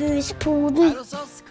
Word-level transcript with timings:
Først. 0.00 1.44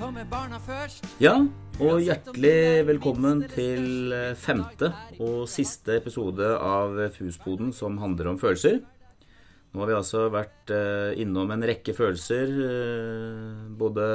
Ja, 1.22 1.36
og 1.78 2.00
hjertelig 2.02 2.82
velkommen 2.88 3.44
til 3.52 4.10
femte 4.42 4.90
og 5.22 5.44
siste 5.52 6.00
episode 6.00 6.48
av 6.58 6.98
Fuspoden 7.14 7.70
som 7.78 8.00
handler 8.02 8.32
om 8.32 8.42
følelser. 8.42 8.80
Nå 9.70 9.84
har 9.84 9.92
vi 9.92 9.98
altså 10.00 10.24
vært 10.34 10.74
eh, 10.74 11.22
innom 11.22 11.54
en 11.54 11.68
rekke 11.70 11.94
følelser. 11.94 12.50
eh, 12.66 13.70
Både 13.78 14.10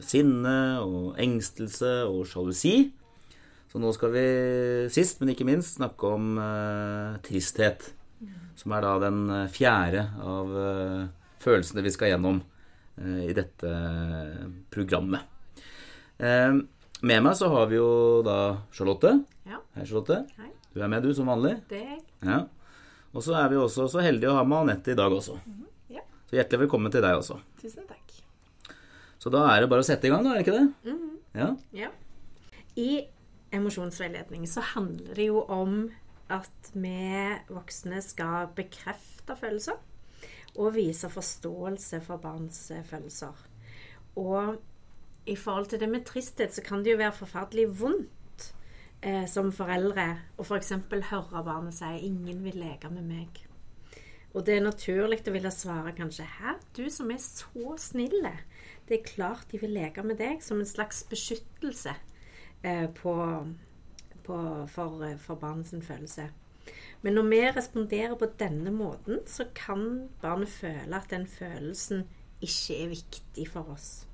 sinne 0.00 0.56
og 0.80 1.20
engstelse 1.20 1.92
og 2.08 2.24
sjalusi. 2.30 2.76
Så 3.68 3.76
nå 3.84 3.92
skal 3.92 4.16
vi 4.16 4.26
sist, 4.96 5.20
men 5.20 5.34
ikke 5.36 5.44
minst, 5.44 5.76
snakke 5.76 6.14
om 6.16 6.38
eh, 6.40 7.18
tristhet. 7.28 7.90
Som 8.56 8.72
er 8.72 8.80
da 8.88 8.96
den 9.10 9.26
eh, 9.28 9.48
fjerde 9.52 10.08
av 10.24 10.56
eh, 10.56 11.02
følelsene 11.44 11.84
vi 11.84 11.92
skal 11.92 12.16
gjennom 12.16 12.40
eh, 12.40 12.54
i 12.98 13.32
dette 13.36 13.72
programmet. 14.74 15.22
Eh, 16.18 16.58
med 17.00 17.22
meg 17.22 17.36
så 17.38 17.48
har 17.52 17.68
vi 17.70 17.78
jo 17.78 17.90
da 18.26 18.38
Charlotte. 18.74 19.12
Ja. 19.46 19.60
Hei, 19.76 19.84
Charlotte. 19.86 20.24
Hei. 20.38 20.50
Du 20.74 20.80
er 20.82 20.90
med, 20.90 21.04
du, 21.06 21.12
som 21.14 21.30
vanlig. 21.30 21.54
Det 21.70 21.78
er 21.78 21.92
jeg. 21.92 22.00
Ja. 22.26 22.40
Og 23.14 23.24
så 23.24 23.36
er 23.38 23.52
vi 23.52 23.60
også 23.60 23.86
så 23.90 24.02
heldige 24.04 24.32
å 24.32 24.36
ha 24.36 24.42
med 24.46 24.66
Anette 24.66 24.92
i 24.92 24.98
dag 24.98 25.14
også. 25.14 25.38
Ja. 25.94 26.02
Så 26.28 26.36
hjertelig 26.36 26.66
velkommen 26.66 26.92
til 26.92 27.04
deg 27.04 27.20
også. 27.20 27.38
Tusen 27.62 27.86
takk. 27.88 28.18
Så 29.18 29.30
da 29.34 29.46
er 29.52 29.62
det 29.62 29.70
bare 29.70 29.82
å 29.82 29.86
sette 29.86 30.06
i 30.06 30.12
gang, 30.12 30.26
da, 30.26 30.34
er 30.34 30.42
det 30.42 30.46
ikke 30.46 30.58
det? 30.58 30.98
Ja. 31.38 31.48
Ja. 31.74 31.88
I 32.78 32.90
emosjonsveiledning 33.54 34.44
så 34.50 34.62
handler 34.74 35.16
det 35.18 35.30
jo 35.30 35.42
om 35.50 35.88
at 36.30 36.70
vi 36.74 36.98
voksne 37.48 38.02
skal 38.04 38.50
bekrefte 38.58 39.38
følelser 39.38 39.78
og 40.56 40.74
vise 40.74 41.10
forståelse 41.10 42.00
for 42.04 42.22
barns 42.22 42.70
eh, 42.70 42.84
følelser. 42.84 43.46
Og 44.16 44.56
i 45.28 45.36
forhold 45.36 45.66
til 45.66 45.80
det 45.80 45.88
med 45.88 46.06
tristhet 46.08 46.54
så 46.54 46.64
kan 46.64 46.84
det 46.84 46.94
jo 46.94 47.02
være 47.02 47.12
forferdelig 47.12 47.66
vondt 47.80 48.48
eh, 49.02 49.26
som 49.30 49.52
foreldre 49.52 50.08
å 50.38 50.46
f.eks. 50.46 50.72
høre 51.10 51.44
barnet 51.44 51.76
si 51.76 51.84
'ingen 51.84 52.42
vil 52.44 52.58
leke 52.58 52.90
med 52.90 53.04
meg'. 53.04 53.44
Og 54.34 54.44
det 54.46 54.56
er 54.56 54.64
naturlig 54.64 55.22
å 55.28 55.32
ville 55.32 55.50
svare 55.50 55.92
kanskje 55.96 56.24
'hæ, 56.24 56.56
du 56.76 56.90
som 56.90 57.10
er 57.10 57.18
så 57.18 57.76
snille'. 57.76 58.38
Det 58.88 58.98
er 58.98 59.14
klart 59.14 59.50
de 59.52 59.58
vil 59.58 59.70
leke 59.70 60.02
med 60.02 60.16
deg 60.18 60.42
som 60.42 60.60
en 60.60 60.66
slags 60.66 61.04
beskyttelse 61.04 61.94
eh, 62.64 62.88
på, 62.88 63.14
på, 64.24 64.66
for, 64.66 65.04
eh, 65.04 65.18
for 65.18 65.34
barnets 65.34 65.74
følelse. 65.82 66.30
Men 67.02 67.18
når 67.18 67.28
vi 67.30 67.40
responderer 67.56 68.14
på 68.18 68.30
denne 68.40 68.70
måten, 68.74 69.20
så 69.26 69.46
kan 69.54 70.08
barnet 70.22 70.48
føle 70.48 70.96
at 70.96 71.10
den 71.10 71.26
følelsen 71.26 72.06
ikke 72.40 72.78
er 72.84 72.88
viktig 72.88 73.48
for 73.50 73.74
oss. 73.74 74.06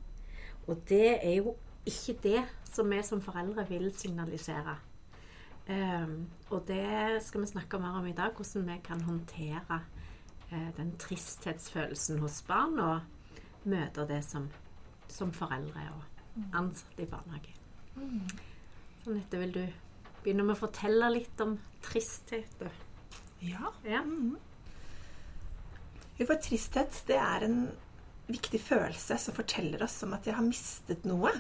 Og 0.66 0.80
det 0.88 1.18
er 1.26 1.36
jo 1.38 1.56
ikke 1.86 2.16
det 2.22 2.42
som 2.72 2.90
vi 2.90 3.02
som 3.02 3.22
foreldre 3.22 3.66
vil 3.68 3.90
signalisere. 3.96 4.76
Um, 5.68 6.26
og 6.50 6.64
det 6.68 7.22
skal 7.24 7.40
vi 7.40 7.46
snakke 7.46 7.78
mer 7.80 7.98
om 7.98 8.06
i 8.06 8.12
dag, 8.12 8.32
hvordan 8.36 8.66
vi 8.68 8.80
kan 8.84 9.00
håndtere 9.00 9.80
uh, 10.52 10.70
den 10.76 10.96
tristhetsfølelsen 10.98 12.18
hos 12.18 12.42
barn, 12.42 12.78
og 12.78 13.00
møte 13.64 14.04
det 14.08 14.24
som, 14.24 14.48
som 15.08 15.32
foreldre 15.32 15.86
og 15.94 16.02
ansatte 16.52 17.02
i 17.02 17.08
barnehage. 17.08 17.54
Sånn, 17.94 19.16
dette 19.16 19.40
vil 19.40 19.54
du 19.54 19.62
begynne 20.24 20.46
med 20.46 20.56
å 20.56 20.64
fortelle 20.64 21.12
litt 21.12 21.40
om 21.44 21.56
tristhet? 21.84 22.64
Ja. 23.44 23.72
Ja. 23.84 24.02
Mm 24.02 24.30
-hmm. 24.30 26.26
For 26.26 26.34
tristhet, 26.34 27.02
det 27.06 27.16
er 27.16 27.44
en 27.44 27.68
viktig 28.26 28.60
følelse 28.60 29.18
som 29.18 29.34
forteller 29.34 29.82
oss 29.82 30.02
om 30.02 30.12
at 30.12 30.26
jeg 30.26 30.34
har 30.34 30.46
mistet 30.46 31.04
noe. 31.04 31.32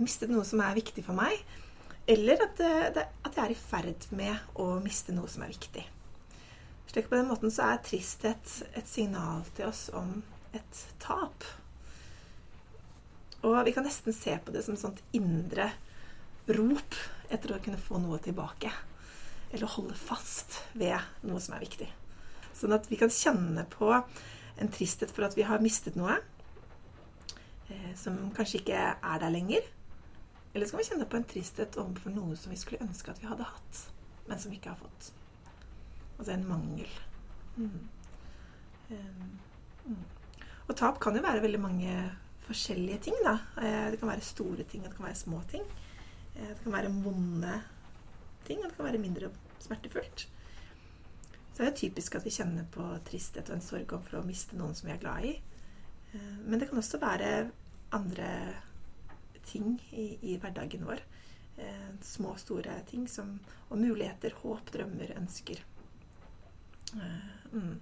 Mistet 0.00 0.30
noe 0.30 0.44
som 0.44 0.60
er 0.60 0.74
viktig 0.74 1.04
for 1.04 1.12
meg. 1.14 1.44
Eller 2.08 2.40
at, 2.42 2.56
det, 2.58 2.94
det, 2.94 3.06
at 3.24 3.36
jeg 3.36 3.44
er 3.44 3.50
i 3.50 3.54
ferd 3.54 4.06
med 4.10 4.36
å 4.54 4.80
miste 4.80 5.12
noe 5.12 5.28
som 5.28 5.42
er 5.42 5.52
viktig. 5.52 5.84
Slik 6.90 7.08
På 7.08 7.14
den 7.14 7.28
måten 7.28 7.52
så 7.54 7.68
er 7.70 7.84
tristhet 7.86 8.56
et 8.74 8.88
signal 8.88 9.44
til 9.54 9.68
oss 9.68 9.90
om 9.94 10.22
et 10.56 10.86
tap. 10.98 11.44
Og 13.46 13.60
vi 13.64 13.72
kan 13.76 13.86
nesten 13.86 14.16
se 14.16 14.34
på 14.42 14.52
det 14.52 14.64
som 14.64 14.74
et 14.74 14.82
sånt 14.82 15.04
indre 15.16 15.70
rop 16.50 16.96
etter 17.30 17.54
å 17.54 17.62
kunne 17.62 17.80
få 17.80 18.00
noe 18.02 18.18
tilbake. 18.22 18.72
Eller 19.50 19.70
holde 19.70 19.96
fast 19.98 20.60
ved 20.78 20.98
noe 21.26 21.40
som 21.42 21.56
er 21.56 21.64
viktig. 21.64 21.88
Sånn 22.56 22.74
at 22.76 22.86
vi 22.90 22.98
kan 23.00 23.10
kjenne 23.12 23.64
på 23.70 23.90
en 24.60 24.72
tristhet 24.74 25.12
for 25.14 25.26
at 25.26 25.36
vi 25.38 25.46
har 25.48 25.62
mistet 25.64 25.96
noe 25.98 26.18
eh, 27.70 27.92
som 27.98 28.18
kanskje 28.36 28.60
ikke 28.60 28.80
er 28.92 29.22
der 29.22 29.32
lenger. 29.32 29.66
Eller 30.52 30.66
så 30.66 30.74
kan 30.74 30.82
vi 30.82 30.88
kjenne 30.90 31.08
på 31.10 31.18
en 31.20 31.28
tristhet 31.30 31.78
overfor 31.80 32.14
noe 32.14 32.36
som 32.38 32.52
vi 32.52 32.58
skulle 32.60 32.82
ønske 32.84 33.12
at 33.12 33.22
vi 33.22 33.30
hadde 33.30 33.46
hatt, 33.46 33.84
men 34.26 34.40
som 34.42 34.52
vi 34.52 34.58
ikke 34.58 34.74
har 34.74 34.80
fått. 34.80 35.12
Altså 36.18 36.34
en 36.34 36.48
mangel. 36.48 36.90
Mm. 37.56 37.86
Um, 38.90 39.28
mm. 39.86 40.02
Og 40.66 40.74
tap 40.78 40.98
kan 41.02 41.16
jo 41.16 41.22
være 41.24 41.42
veldig 41.44 41.60
mange 41.62 41.94
forskjellige 42.48 42.98
ting, 43.06 43.16
da. 43.24 43.38
Eh, 43.62 43.90
Det 43.90 44.00
kan 44.00 44.10
være 44.10 44.26
store 44.26 44.66
ting, 44.66 44.82
og 44.84 44.90
det 44.90 44.96
kan 44.96 45.06
være 45.06 45.22
små 45.22 45.40
ting. 45.50 45.62
Eh, 46.36 46.48
Det 46.48 46.62
kan 46.64 46.72
være 46.72 46.92
vonde 47.04 47.62
ting, 48.44 48.58
og 48.62 48.68
det 48.70 48.76
kan 48.76 48.86
være 48.86 48.98
mindre 49.02 49.30
smertefullt. 49.60 50.26
Så 51.54 51.58
det 51.64 51.66
er 51.68 51.76
typisk 51.76 52.14
at 52.16 52.24
vi 52.24 52.30
kjenner 52.30 52.64
på 52.72 52.82
tristhet 53.04 53.48
og 53.50 53.56
en 53.56 53.60
sorg 53.64 53.92
over 53.92 54.20
å 54.20 54.24
miste 54.26 54.56
noen 54.56 54.74
som 54.74 54.88
vi 54.88 54.94
er 54.94 54.98
glad 55.02 55.24
i. 55.24 55.40
Eh, 56.14 56.36
Men 56.46 56.58
det 56.58 56.68
kan 56.70 56.78
også 56.78 57.00
være 57.00 57.50
andre 57.92 58.54
ting 59.44 59.80
i, 59.92 60.18
i 60.22 60.36
hverdagen 60.38 60.84
vår. 60.86 61.00
Små 62.00 62.30
Små, 62.32 62.36
store 62.38 62.82
ting 62.88 63.06
som, 63.08 63.38
og 63.68 63.76
muligheter, 63.78 64.32
håp, 64.42 64.70
drømmer, 64.72 65.12
ønsker. 65.18 65.58
Eh, 66.94 67.36
Mm. 67.52 67.80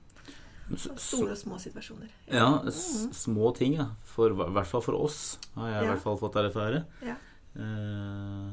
Store 0.77 1.31
og 1.33 1.37
små 1.39 1.59
situasjoner. 1.59 2.09
ja, 2.31 2.63
s 2.71 3.09
små 3.13 3.55
ting, 3.57 3.75
ja. 3.77 3.87
For, 4.05 4.31
I 4.31 4.51
hvert 4.53 4.67
fall 4.67 4.81
for 4.83 4.95
oss, 4.95 5.39
har 5.55 5.69
jeg 5.69 5.83
i 5.83 5.85
Ja. 5.87 5.93
hvert 5.95 6.03
fall 6.03 6.19
fått 6.19 6.35
erfare. 6.37 6.85
Ja. 7.03 7.15
Eh, 7.59 8.49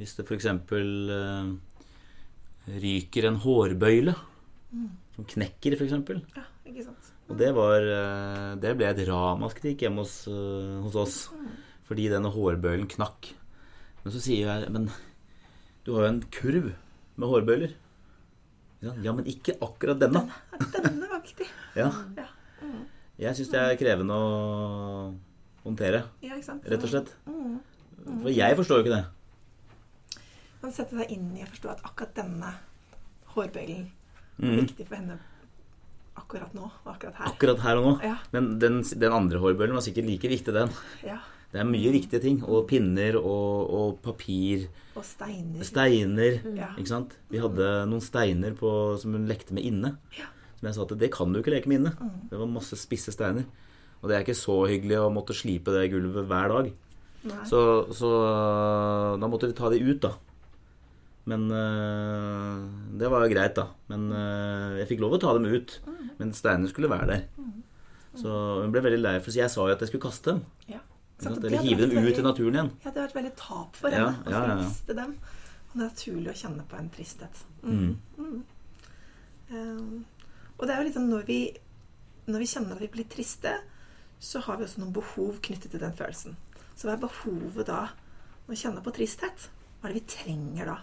hvis 0.00 0.14
det 0.18 0.26
f.eks. 0.28 0.46
Eh, 0.46 1.50
ryker 2.80 3.28
en 3.30 3.38
hårbøyle, 3.42 4.14
som 5.16 5.26
knekker, 5.34 5.76
f.eks. 5.78 5.94
ja, 6.36 6.44
ikke 6.68 6.84
sant. 6.86 7.08
Og 7.30 7.38
det 7.38 7.52
var 7.54 7.84
eh, 7.86 8.56
Det 8.58 8.72
ble 8.78 8.88
et 8.90 9.00
ramaskrik 9.06 9.84
hjemme 9.84 10.02
hos, 10.04 10.24
eh, 10.30 10.78
hos 10.84 10.96
oss. 10.98 11.18
Fordi 11.86 12.08
denne 12.10 12.30
hårbøylen 12.30 12.88
knakk. 12.90 13.32
Men 14.04 14.14
så 14.14 14.20
sier 14.22 14.46
jeg 14.48 14.70
Men 14.72 14.86
du 15.84 15.92
har 15.96 16.06
jo 16.06 16.10
en 16.12 16.20
kurv 16.32 16.68
med 17.20 17.28
hårbøyler. 17.30 17.72
Ja, 18.80 18.94
ja, 19.04 19.12
men 19.12 19.26
ikke 19.28 19.56
akkurat 19.60 19.98
denne. 20.00 20.22
Denne 20.76 21.08
var 21.10 21.22
viktig. 21.24 21.48
Ja. 21.78 21.86
Ja. 22.18 22.26
Jeg 23.20 23.36
syns 23.36 23.50
det 23.52 23.60
er 23.60 23.76
krevende 23.78 24.16
å 24.16 24.28
håndtere, 25.62 26.00
Ja, 26.24 26.34
ikke 26.34 26.46
sant? 26.48 26.64
rett 26.66 26.82
og 26.86 26.90
slett. 26.90 27.10
Mm. 27.28 27.58
For 28.04 28.30
jeg 28.32 28.56
forstår 28.56 28.80
jo 28.80 28.84
ikke 28.84 28.96
det. 28.96 29.06
Man 30.62 30.72
setter 30.76 31.00
seg 31.00 31.10
inn 31.14 31.30
i 31.38 31.44
å 31.44 31.48
forstå 31.48 31.70
at 31.72 31.82
akkurat 31.88 32.14
denne 32.20 32.54
hårbøylen 33.34 33.86
er 33.86 34.46
Mhm. 34.46 34.60
viktig 34.66 34.86
for 34.88 34.96
henne 34.96 35.18
akkurat 36.16 36.52
nå 36.54 36.64
og 36.64 36.94
akkurat 36.94 37.14
her. 37.14 37.26
Akkurat 37.32 37.58
her 37.64 37.76
og 37.76 37.84
nå. 37.84 37.92
Ja. 38.04 38.16
Men 38.32 38.58
den, 38.58 38.82
den 38.82 39.12
andre 39.12 39.38
hårbøylen 39.40 39.72
var 39.76 39.80
sikkert 39.84 40.06
like 40.06 40.28
viktig, 40.28 40.52
den. 40.52 40.70
Ja. 41.04 41.18
Det 41.52 41.60
er 41.60 41.64
mye 41.66 41.90
viktige 41.92 42.20
ting. 42.22 42.42
Og 42.44 42.68
pinner 42.68 43.16
og, 43.18 43.70
og 43.74 44.02
papir. 44.02 44.68
Og 44.96 45.04
steiner. 45.04 45.64
Steiner. 45.66 46.40
Ja. 46.56 46.68
Ikke 46.78 46.88
sant? 46.92 47.16
Vi 47.30 47.38
hadde 47.42 47.70
noen 47.90 48.00
steiner 48.04 48.52
på, 48.54 48.98
som 49.00 49.12
hun 49.16 49.26
lekte 49.26 49.52
med 49.56 49.64
inne. 49.64 49.96
Ja. 50.18 50.28
Som 50.60 50.68
jeg 50.68 50.74
sa 50.76 50.82
at 50.82 50.98
det 51.00 51.10
kan 51.12 51.32
du 51.32 51.40
ikke 51.40 51.50
leke 51.56 51.66
med 51.72 51.80
inne. 51.80 51.94
Mm. 51.98 52.28
Det 52.30 52.38
var 52.38 52.46
masse 52.52 52.76
spisse 52.78 53.10
steiner. 53.12 53.44
Og 54.02 54.08
det 54.08 54.16
er 54.16 54.22
ikke 54.24 54.36
så 54.38 54.60
hyggelig 54.68 55.00
å 55.00 55.10
måtte 55.12 55.34
slipe 55.34 55.72
det 55.74 55.90
gulvet 55.90 56.28
hver 56.28 56.48
dag. 56.54 56.70
Så, 57.20 57.60
så 57.92 58.10
da 59.20 59.28
måtte 59.28 59.50
vi 59.50 59.56
ta 59.56 59.68
de 59.72 59.80
ut, 59.84 60.00
da. 60.02 60.14
Men 61.28 61.50
øh, 61.52 62.68
det 62.98 63.10
var 63.12 63.24
jo 63.24 63.32
greit, 63.32 63.56
da. 63.58 63.66
Men 63.92 64.08
øh, 64.12 64.78
jeg 64.80 64.88
fikk 64.90 65.02
lov 65.04 65.18
å 65.18 65.20
ta 65.22 65.34
dem 65.36 65.48
ut. 65.50 65.76
Mm. 65.86 65.98
Men 66.20 66.32
steinene 66.36 66.70
skulle 66.70 66.90
være 66.90 67.10
der. 67.10 67.26
Så 68.18 68.30
hun 68.62 68.72
ble 68.74 68.82
veldig 68.82 68.98
lei 69.00 69.18
for 69.22 69.36
Jeg 69.36 69.52
sa 69.52 69.66
jo 69.68 69.74
at 69.74 69.82
jeg 69.84 69.92
skulle 69.92 70.08
kaste 70.08 70.34
dem. 70.34 70.40
Ja. 70.70 70.80
Det 71.20 71.36
Eller 71.36 71.62
hive 71.62 71.86
dem 71.86 72.06
ut 72.06 72.18
i 72.18 72.24
naturen 72.24 72.56
igjen. 72.56 72.70
Ja, 72.80 72.90
det 72.90 72.96
har 72.96 73.10
vært 73.10 73.18
veldig 73.18 73.34
tap 73.36 73.76
for 73.76 73.92
henne 73.92 74.14
ja, 74.24 74.32
ja, 74.32 74.38
ja, 74.38 74.54
ja. 74.54 74.60
miste 74.62 74.96
dem. 74.96 75.12
Og 75.20 75.74
det 75.74 75.82
er 75.82 75.90
naturlig 75.90 76.30
å 76.32 76.38
kjenne 76.40 76.64
på 76.70 76.78
en 76.78 76.88
tristhet. 76.94 77.42
Mm. 77.60 77.90
Um, 79.50 79.98
og 80.56 80.64
det 80.64 80.74
er 80.74 80.88
jo 80.88 80.94
sånn 80.94 81.10
når 81.12 81.26
vi, 81.28 81.40
når 82.30 82.42
vi 82.42 82.48
kjenner 82.54 82.78
at 82.78 82.82
vi 82.82 82.88
blir 82.96 83.08
triste, 83.12 83.52
så 84.20 84.40
har 84.46 84.58
vi 84.58 84.64
også 84.64 84.80
noen 84.80 84.96
behov 84.96 85.42
knyttet 85.44 85.74
til 85.74 85.84
den 85.84 85.94
følelsen. 85.96 86.40
Så 86.80 86.88
hva 86.88 86.94
er 86.96 87.02
behovet 87.02 87.66
da 87.68 87.80
når 88.46 88.54
vi 88.54 88.56
kjenner 88.62 88.84
på 88.84 88.92
tristhet? 88.96 89.50
Hva 89.80 89.90
er 89.90 89.92
det 89.92 90.00
vi 90.00 90.12
trenger 90.14 90.70
da 90.70 90.76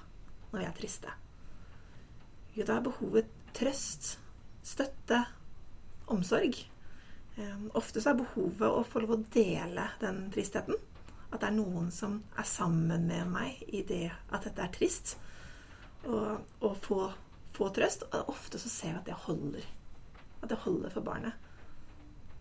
når 0.52 0.60
vi 0.60 0.66
er 0.68 0.76
triste? 0.78 1.14
Jo, 2.54 2.66
da 2.68 2.76
er 2.76 2.84
behovet 2.86 3.32
trøst, 3.58 4.12
støtte, 4.62 5.24
omsorg. 6.14 6.60
Eh, 7.42 7.64
ofte 7.74 8.04
så 8.04 8.12
er 8.12 8.20
behovet 8.20 8.68
å 8.70 8.84
få 8.86 9.02
lov 9.02 9.16
å 9.16 9.18
dele 9.34 9.88
den 10.04 10.28
tristheten. 10.36 10.78
At 11.32 11.42
det 11.42 11.50
er 11.50 11.58
noen 11.58 11.90
som 11.94 12.20
er 12.38 12.46
sammen 12.46 13.10
med 13.10 13.34
meg 13.34 13.66
i 13.66 13.82
det 13.82 14.06
at 14.14 14.46
dette 14.46 14.68
er 14.68 14.78
trist. 14.78 15.16
Og, 16.06 16.46
og 16.62 16.78
få, 16.86 17.00
få 17.58 17.72
trøst. 17.74 18.06
Og 18.12 18.32
ofte 18.36 18.62
så 18.62 18.70
ser 18.70 18.94
vi 18.94 19.02
at 19.02 19.10
det 19.10 19.18
holder. 19.26 19.66
At 20.44 20.54
det 20.54 20.62
holder 20.62 20.94
for 20.94 21.10
barnet. 21.10 21.34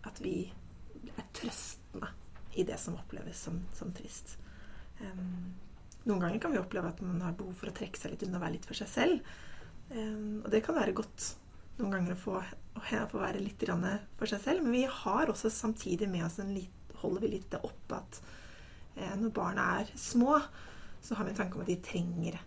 At 0.05 0.21
vi 0.21 0.43
er 1.17 1.29
trøstende 1.33 2.13
i 2.57 2.65
det 2.67 2.77
som 2.81 2.97
oppleves 2.97 3.39
som, 3.47 3.61
som 3.77 3.93
trist. 3.95 4.37
Um, 5.01 5.53
noen 6.07 6.23
ganger 6.23 6.39
kan 6.41 6.53
vi 6.53 6.61
oppleve 6.61 6.89
at 6.89 7.01
man 7.05 7.19
har 7.21 7.35
behov 7.37 7.57
for 7.59 7.69
å 7.69 7.75
trekke 7.75 7.99
seg 7.99 8.13
litt 8.13 8.23
unna 8.25 8.39
og 8.39 8.45
være 8.45 8.55
litt 8.57 8.69
for 8.69 8.79
seg 8.79 8.89
selv. 8.91 9.35
Um, 9.91 10.41
og 10.43 10.49
det 10.53 10.63
kan 10.65 10.77
være 10.77 10.95
godt 10.97 11.33
noen 11.77 11.93
ganger 11.93 12.15
å 12.15 12.19
få, 12.19 12.39
å 12.41 12.81
få 13.11 13.21
være 13.21 13.43
litt 13.43 13.63
for 14.17 14.29
seg 14.29 14.41
selv. 14.43 14.65
Men 14.65 14.73
vi 14.73 14.85
har 14.89 15.29
også 15.29 15.51
samtidig 15.53 16.09
med 16.09 16.25
oss 16.25 16.39
en 16.41 16.53
litt, 16.55 16.73
holder 17.01 17.25
vi 17.25 17.33
litt 17.35 17.51
det 17.53 17.61
oppe 17.61 17.99
at 17.99 18.21
eh, 18.95 19.13
når 19.19 19.33
barna 19.35 19.67
er 19.83 19.91
små, 19.93 20.39
så 21.03 21.15
har 21.15 21.27
vi 21.27 21.35
en 21.35 21.37
tanke 21.37 21.59
om 21.59 21.61
at 21.61 21.69
de 21.69 21.77
trenger 21.85 22.39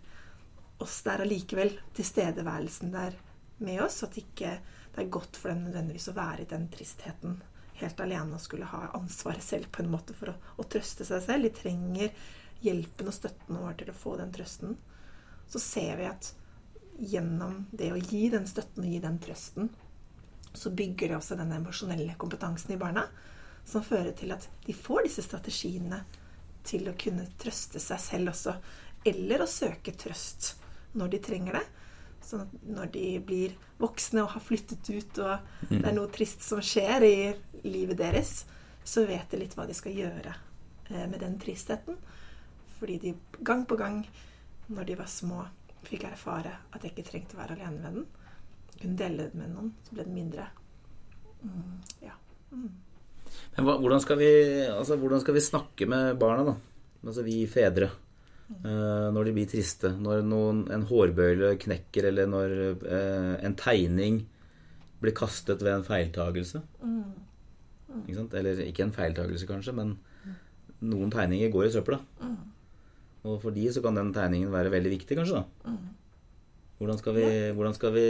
oss 0.83 0.97
der 1.05 1.23
allikevel. 1.23 1.77
Tilstedeværelsen 1.95 2.91
der 2.91 3.15
med 3.63 3.79
oss. 3.85 4.01
At 4.03 4.19
ikke 4.19 4.57
det 4.91 5.05
er 5.05 5.13
godt 5.13 5.39
for 5.39 5.53
dem 5.53 5.63
nødvendigvis 5.69 6.09
å 6.11 6.17
være 6.17 6.43
i 6.43 6.51
den 6.51 6.67
tristheten 6.73 7.39
helt 7.85 8.03
alene 8.03 8.37
og 8.37 8.43
skulle 8.43 8.69
ha 8.69 8.87
ansvaret 8.97 9.43
selv 9.43 9.71
på 9.73 9.83
en 9.83 9.91
måte 9.91 10.15
for 10.17 10.33
å, 10.33 10.37
å 10.61 10.67
trøste 10.69 11.07
seg 11.07 11.23
selv. 11.25 11.47
De 11.47 11.53
trenger 11.55 12.13
hjelpen 12.61 13.09
og 13.09 13.15
støtten 13.15 13.57
vår 13.57 13.79
til 13.79 13.91
å 13.91 13.97
få 13.97 14.15
den 14.19 14.33
trøsten. 14.35 14.77
Så 15.51 15.59
ser 15.61 15.97
vi 15.99 16.07
at 16.09 16.31
gjennom 17.01 17.65
det 17.71 17.91
å 17.93 17.99
gi 17.99 18.27
den 18.31 18.45
støtten 18.47 18.85
og 18.85 18.93
gi 18.93 19.01
den 19.03 19.19
trøsten, 19.23 19.71
så 20.53 20.71
bygger 20.75 21.11
det 21.11 21.17
også 21.17 21.37
den 21.39 21.53
emosjonelle 21.55 22.15
kompetansen 22.19 22.75
i 22.75 22.79
barna, 22.79 23.05
som 23.65 23.83
fører 23.85 24.11
til 24.17 24.33
at 24.35 24.47
de 24.65 24.75
får 24.75 25.05
disse 25.07 25.23
strategiene 25.25 26.01
til 26.67 26.89
å 26.89 26.97
kunne 26.99 27.27
trøste 27.41 27.81
seg 27.81 28.01
selv 28.03 28.33
også, 28.33 28.55
eller 29.07 29.41
å 29.41 29.49
søke 29.49 29.93
trøst 29.97 30.55
når 30.97 31.13
de 31.13 31.21
trenger 31.23 31.57
det. 31.57 31.63
Sånn 32.21 32.43
at 32.45 32.55
når 32.69 32.91
de 32.93 33.05
blir 33.25 33.55
voksne 33.81 34.23
og 34.23 34.35
har 34.35 34.43
flyttet 34.45 34.89
ut, 34.91 35.21
og 35.23 35.69
det 35.71 35.81
er 35.81 35.95
noe 35.95 36.11
trist 36.13 36.45
som 36.45 36.61
skjer 36.63 37.05
i 37.07 37.15
livet 37.65 37.97
deres, 38.01 38.43
så 38.83 39.05
vet 39.09 39.29
de 39.31 39.41
litt 39.41 39.55
hva 39.57 39.67
de 39.69 39.75
skal 39.77 39.95
gjøre 39.97 40.33
eh, 40.33 41.07
med 41.09 41.19
den 41.21 41.37
tristheten. 41.41 41.97
Fordi 42.79 42.97
de 43.01 43.15
gang 43.45 43.65
på 43.69 43.77
gang, 43.77 43.99
når 44.73 44.87
de 44.89 44.97
var 45.01 45.09
små, 45.09 45.43
fikk 45.85 46.05
erfare 46.09 46.53
at 46.71 46.85
jeg 46.85 46.93
ikke 46.93 47.09
trengte 47.09 47.37
å 47.37 47.41
være 47.41 47.57
alene 47.57 47.81
med 47.81 47.99
den. 47.99 48.07
Kunne 48.81 48.97
dele 48.97 49.27
det 49.29 49.37
med 49.37 49.51
noen, 49.53 49.73
så 49.85 49.97
ble 49.97 50.05
det 50.07 50.15
mindre. 50.15 50.47
Mm, 51.41 51.75
ja. 52.05 52.15
Mm. 52.53 52.69
Men 53.55 53.67
hva, 53.67 53.75
hvordan, 53.81 54.01
skal 54.03 54.19
vi, 54.19 54.31
altså, 54.69 54.97
hvordan 55.01 55.21
skal 55.23 55.37
vi 55.37 55.43
snakke 55.45 55.87
med 55.89 56.17
barna, 56.21 56.45
da? 56.51 56.55
Altså 57.01 57.25
vi 57.25 57.39
fedre. 57.49 57.89
Uh, 58.61 59.09
når 59.15 59.27
de 59.27 59.33
blir 59.35 59.49
triste. 59.49 59.93
Når 60.01 60.21
noen, 60.27 60.65
en 60.73 60.85
hårbøyle 60.89 61.55
knekker, 61.61 62.09
eller 62.11 62.29
når 62.29 62.55
uh, 62.83 63.35
en 63.41 63.57
tegning 63.57 64.21
blir 65.01 65.15
kastet 65.17 65.63
ved 65.65 65.73
en 65.79 65.87
feiltagelse. 65.87 66.61
Mm. 66.83 67.01
Mm. 67.91 68.03
Ikke 68.07 68.27
eller 68.39 68.61
ikke 68.67 68.85
en 68.85 68.95
feiltagelse, 68.95 69.47
kanskje, 69.49 69.73
men 69.75 69.95
noen 70.81 71.11
tegninger 71.13 71.51
går 71.53 71.67
i 71.67 71.73
søpla. 71.73 71.99
Mm. 72.21 72.37
Og 73.29 73.41
for 73.41 73.53
de 73.53 73.67
så 73.73 73.83
kan 73.83 73.97
den 73.97 74.13
tegningen 74.15 74.53
være 74.53 74.73
veldig 74.73 74.93
viktig, 74.97 75.17
kanskje. 75.17 75.41
da. 75.41 75.73
Hvordan 76.81 76.97
skal, 76.97 77.13
vi, 77.13 77.25
hvordan, 77.53 77.75
skal 77.77 77.91
vi, 77.93 78.05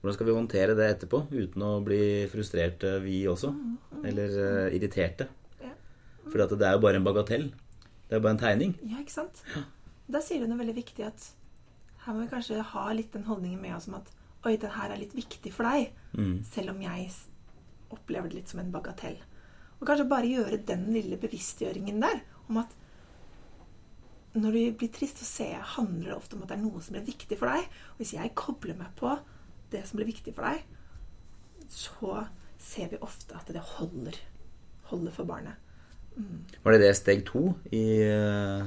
hvordan 0.00 0.14
skal 0.16 0.28
vi 0.28 0.36
håndtere 0.36 0.76
det 0.78 0.86
etterpå 0.94 1.26
uten 1.28 1.64
å 1.66 1.74
bli 1.84 2.24
frustrerte, 2.32 2.94
vi 3.04 3.18
også? 3.28 3.50
Eller 4.08 4.38
uh, 4.40 4.68
irriterte? 4.72 5.28
For 6.26 6.40
det 6.42 6.64
er 6.66 6.76
jo 6.76 6.82
bare 6.82 6.98
en 6.98 7.06
bagatell. 7.06 7.50
Det 8.06 8.16
er 8.16 8.22
bare 8.22 8.36
en 8.36 8.42
tegning. 8.42 8.76
Ja, 8.86 9.00
ikke 9.02 9.16
sant? 9.16 9.42
Da 10.06 10.22
sier 10.22 10.42
du 10.42 10.50
noe 10.50 10.60
veldig 10.60 10.76
viktig 10.76 11.06
at 11.06 11.30
her 12.04 12.14
må 12.14 12.22
vi 12.22 12.30
kanskje 12.30 12.62
ha 12.62 12.84
litt 12.94 13.10
den 13.16 13.26
holdningen 13.26 13.58
med 13.58 13.74
oss 13.74 13.88
om 13.90 13.96
at 13.98 14.12
oi, 14.46 14.54
den 14.62 14.70
her 14.76 14.92
er 14.94 15.00
litt 15.00 15.16
viktig 15.16 15.50
for 15.54 15.66
deg. 15.66 15.90
Mm. 16.14 16.36
Selv 16.46 16.76
om 16.76 16.82
jeg 16.84 17.08
opplever 17.94 18.30
det 18.30 18.40
litt 18.40 18.52
som 18.52 18.62
en 18.62 18.70
bagatell. 18.74 19.18
Og 19.80 19.88
kanskje 19.88 20.08
bare 20.08 20.30
gjøre 20.30 20.62
den 20.68 20.86
lille 20.94 21.18
bevisstgjøringen 21.20 21.98
der 22.02 22.22
om 22.46 22.62
at 22.62 22.74
når 24.36 24.52
du 24.52 24.62
blir 24.78 24.90
trist, 24.92 25.18
så 25.22 25.26
ser 25.26 25.52
jeg, 25.54 25.68
handler 25.76 26.10
det 26.10 26.16
ofte 26.16 26.36
om 26.36 26.42
at 26.44 26.50
det 26.50 26.58
er 26.58 26.62
noe 26.62 26.82
som 26.84 26.94
blir 26.96 27.06
viktig 27.06 27.38
for 27.40 27.48
deg. 27.48 27.68
Og 27.94 28.02
hvis 28.02 28.14
jeg 28.18 28.34
kobler 28.36 28.76
meg 28.76 28.92
på 28.98 29.14
det 29.72 29.80
som 29.88 29.96
blir 29.98 30.10
viktig 30.10 30.34
for 30.36 30.46
deg, 30.46 30.60
så 31.72 32.26
ser 32.60 32.92
vi 32.92 33.00
ofte 33.02 33.36
at 33.38 33.48
det 33.52 33.64
holder. 33.76 34.18
Holder 34.92 35.14
for 35.16 35.28
barnet. 35.28 35.65
Var 36.62 36.74
det 36.74 36.82
det 36.82 36.96
steg 36.96 37.22
to 37.28 37.50
i 37.76 37.84
eh, 38.02 38.66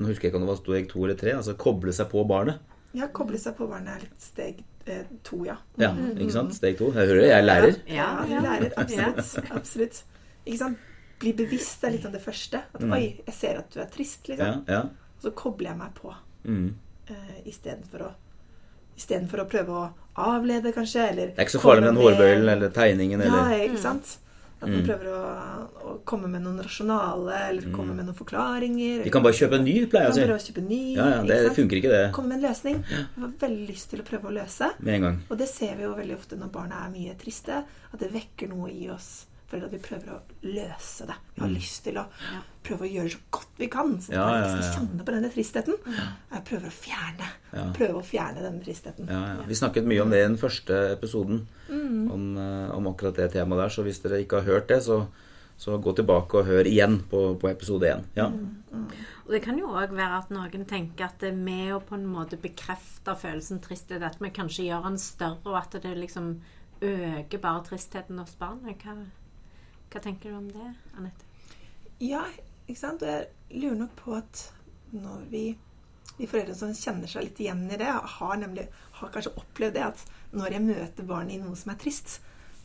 Nå 0.00 0.08
husker 0.08 0.26
jeg 0.26 0.32
ikke 0.32 0.40
om 0.40 0.46
det 0.46 0.50
var 0.50 0.60
steg 0.62 0.86
to 0.90 1.02
eller 1.04 1.18
tre. 1.20 1.34
Altså 1.36 1.54
koble 1.60 1.92
seg 1.92 2.08
på 2.12 2.22
barnet. 2.28 2.62
Ja, 2.96 3.10
koble 3.14 3.38
seg 3.38 3.54
på 3.58 3.68
barnet 3.70 3.98
er 3.98 4.06
litt 4.06 4.24
steg 4.24 4.62
eh, 4.88 5.02
to, 5.26 5.42
ja. 5.46 5.58
Ja, 5.80 5.90
mm. 5.92 6.14
ikke 6.16 6.34
sant? 6.34 6.54
Steg 6.56 6.78
to. 6.78 6.88
Jeg 6.94 7.10
hører 7.10 7.20
det, 7.20 7.26
jeg 7.28 7.36
er 7.36 7.46
lærer. 7.46 7.76
Ja, 7.92 8.08
ja 8.30 8.40
lærer. 8.46 8.72
Absolutt. 8.80 9.52
absolutt. 9.58 10.00
Ikke 10.46 10.60
sant? 10.62 10.88
Bli 11.20 11.34
bevisst 11.36 11.84
er 11.84 11.92
litt 11.94 12.06
av 12.08 12.16
det 12.16 12.22
første. 12.24 12.62
At 12.72 12.80
mm. 12.80 12.96
'oi, 12.96 13.02
jeg 13.26 13.36
ser 13.36 13.60
at 13.60 13.68
du 13.74 13.82
er 13.84 13.92
trist', 13.92 14.24
liksom. 14.30 14.64
Ja, 14.64 14.80
ja. 14.80 15.12
Så 15.20 15.34
kobler 15.36 15.74
jeg 15.74 15.80
meg 15.82 15.92
på. 16.00 16.14
Mm. 16.48 16.70
Uh, 17.10 17.36
Istedenfor 17.50 18.08
å 18.08 18.10
Istedenfor 19.00 19.44
å 19.44 19.46
prøve 19.48 19.76
å 19.76 19.84
avlede, 20.20 20.72
kanskje. 20.76 21.04
Eller 21.12 21.30
det 21.30 21.38
er 21.38 21.46
ikke 21.46 21.58
så 21.58 21.62
farlig 21.62 21.84
med 21.84 21.92
den 21.92 22.00
hårbøylen 22.02 22.48
eller 22.52 22.72
tegningen. 22.74 23.22
Eller. 23.24 23.52
Ja, 23.52 23.68
ikke 23.68 23.80
sant? 23.80 24.16
At 24.60 24.68
man 24.68 24.82
mm. 24.82 24.86
prøver 24.90 25.08
å, 25.08 25.20
å, 25.80 25.92
komme 26.04 26.28
med 26.28 26.44
noen 26.44 26.60
rasjonale 26.60 27.38
eller 27.46 27.68
mm. 27.70 27.72
komme 27.72 27.94
med 27.96 28.10
noen 28.10 28.18
forklaringer. 28.18 29.06
De 29.06 29.12
kan 29.14 29.24
bare 29.24 29.38
kjøpe 29.38 29.56
en 29.56 29.64
ny, 29.64 29.76
pleier 29.88 30.10
jeg 30.10 30.12
å 30.12 30.18
si. 30.18 30.52
Ja, 30.98 31.06
ja, 31.14 31.22
det, 31.24 31.38
ikke 31.46 31.56
funker 31.62 31.80
ikke, 31.80 31.94
det. 31.94 32.02
Komme 32.16 32.34
med 32.34 32.42
en 32.42 32.50
løsning. 32.50 32.82
Jeg 32.90 33.24
har 33.24 33.32
veldig 33.40 33.66
lyst 33.70 33.88
til 33.94 34.04
å 34.04 34.06
prøve 34.10 34.28
å 34.28 34.34
løse. 34.36 34.68
Med 34.84 34.98
en 34.98 35.06
gang. 35.08 35.18
Og 35.30 35.40
det 35.40 35.48
ser 35.48 35.80
vi 35.80 35.88
jo 35.88 35.96
veldig 35.96 36.18
ofte 36.18 36.36
når 36.40 36.52
barna 36.52 36.84
er 36.84 36.92
mye 36.92 37.16
triste, 37.20 37.62
at 37.64 38.04
det 38.04 38.12
vekker 38.12 38.52
noe 38.52 38.68
i 38.74 38.90
oss 38.92 39.10
for 39.50 39.66
at 39.66 39.74
vi 39.74 39.82
prøver 39.82 40.14
å 40.14 40.20
løse 40.46 41.08
det. 41.08 41.18
Vi 41.34 41.42
har 41.42 41.50
mm. 41.50 41.58
lyst 41.58 41.84
til 41.86 41.98
å 41.98 42.06
prøve 42.66 42.86
å 42.86 42.90
gjøre 42.90 43.10
det 43.10 43.14
så 43.16 43.22
godt 43.34 43.60
vi 43.60 43.70
kan. 43.72 43.96
Så 44.02 44.14
ja, 44.14 44.26
ja, 44.38 44.50
ja. 44.54 44.72
kjenne 44.76 45.06
på 45.06 45.14
denne 45.16 45.30
tristheten. 45.34 45.78
Jeg 46.30 46.44
prøver 46.48 46.70
å 46.70 46.74
fjerne 46.74 47.30
prøve 47.50 48.00
å 48.00 48.04
fjerne 48.04 48.44
denne 48.44 48.62
tristheten. 48.64 49.08
Vi 49.48 49.58
snakket 49.58 49.88
mye 49.88 50.04
om 50.04 50.12
det 50.12 50.22
i 50.22 50.28
den 50.28 50.38
første 50.40 50.76
episoden, 50.94 51.44
mm. 51.68 52.04
om, 52.12 52.28
eh, 52.38 52.68
om, 52.76 52.86
akkurat 52.92 53.18
det 53.18 53.32
temaet 53.34 53.64
der. 53.64 53.74
Så 53.74 53.84
hvis 53.86 54.00
dere 54.04 54.22
ikke 54.22 54.40
har 54.40 54.54
hørt 54.54 54.70
det, 54.70 54.80
så, 54.86 55.02
så 55.60 55.78
gå 55.82 55.94
tilbake 55.98 56.40
og 56.40 56.50
hør 56.50 56.70
igjen 56.70 57.00
på, 57.10 57.24
på 57.40 57.50
episode 57.50 57.90
én. 57.90 58.06
Ja. 58.18 58.28
Mm. 58.30 58.62
Mm. 58.70 58.86
Og 59.26 59.34
Det 59.34 59.42
kan 59.44 59.58
jo 59.58 59.72
òg 59.74 59.94
være 59.94 60.22
at 60.22 60.32
noen 60.34 60.66
tenker 60.70 61.08
at 61.08 61.20
det 61.22 61.32
er 61.32 61.38
med 61.38 61.74
å 61.74 61.82
på 61.82 61.98
en 61.98 62.06
måte 62.10 62.38
bekrefte 62.40 63.16
følelsen 63.18 63.62
tristhet, 63.62 64.02
at 64.02 64.18
vi 64.22 64.32
kanskje 64.34 64.68
gjør 64.70 64.88
den 64.88 64.98
større, 65.02 65.42
og 65.50 65.58
at 65.60 65.78
det 65.82 65.96
liksom 65.98 66.36
øker 66.80 67.42
bare 67.42 67.64
tristheten 67.66 68.18
hos 68.22 68.36
barnet. 68.40 68.80
Hva 68.80 68.94
hva 69.90 70.02
tenker 70.02 70.30
du 70.30 70.38
om 70.38 70.46
det, 70.54 70.68
Anette? 70.98 71.26
Ja, 72.00 72.22
ikke 72.66 72.80
sant. 72.80 73.02
Og 73.02 73.10
jeg 73.10 73.60
lurer 73.62 73.82
nok 73.82 73.96
på 73.98 74.14
at 74.18 74.46
når 74.94 75.26
vi 75.32 75.44
de 76.20 76.28
foreldrene 76.28 76.56
som 76.58 76.72
kjenner 76.76 77.08
seg 77.08 77.24
litt 77.24 77.38
igjen 77.40 77.64
i 77.72 77.78
det, 77.80 77.88
har, 77.88 78.34
nemlig, 78.36 78.66
har 78.98 79.12
kanskje 79.12 79.32
opplevd 79.40 79.76
det 79.78 79.86
at 79.86 80.02
når 80.36 80.56
jeg 80.56 80.66
møter 80.66 81.06
barn 81.08 81.30
i 81.32 81.38
noe 81.40 81.56
som 81.56 81.72
er 81.72 81.78
trist, 81.80 82.18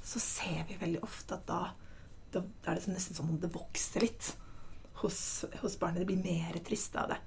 så 0.05 0.22
ser 0.22 0.65
vi 0.70 0.79
veldig 0.82 1.01
ofte 1.05 1.38
at 1.38 1.46
da, 1.48 1.60
da, 2.34 2.41
er 2.67 2.82
det 2.82 2.91
nesten 2.91 3.17
som 3.17 3.29
om 3.32 3.39
det 3.41 3.53
vokser 3.53 4.03
litt 4.03 4.34
hos, 5.01 5.20
hos 5.62 5.79
barnet. 5.79 6.03
Det 6.03 6.10
blir 6.10 6.22
mer 6.22 6.60
trist 6.67 6.98
av 7.00 7.13
det. 7.13 7.22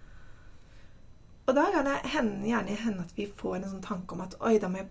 Og 1.48 1.56
da 1.56 1.64
kan 1.72 1.88
det 1.88 1.96
hende, 2.12 2.44
gjerne 2.50 2.76
hende 2.76 3.06
at 3.08 3.16
vi 3.16 3.30
får 3.38 3.56
en 3.58 3.70
sånn 3.72 3.86
tanke 3.88 4.14
om 4.14 4.26
at 4.26 4.36
oi, 4.44 4.58
da 4.60 4.68
må 4.68 4.82
jeg, 4.82 4.90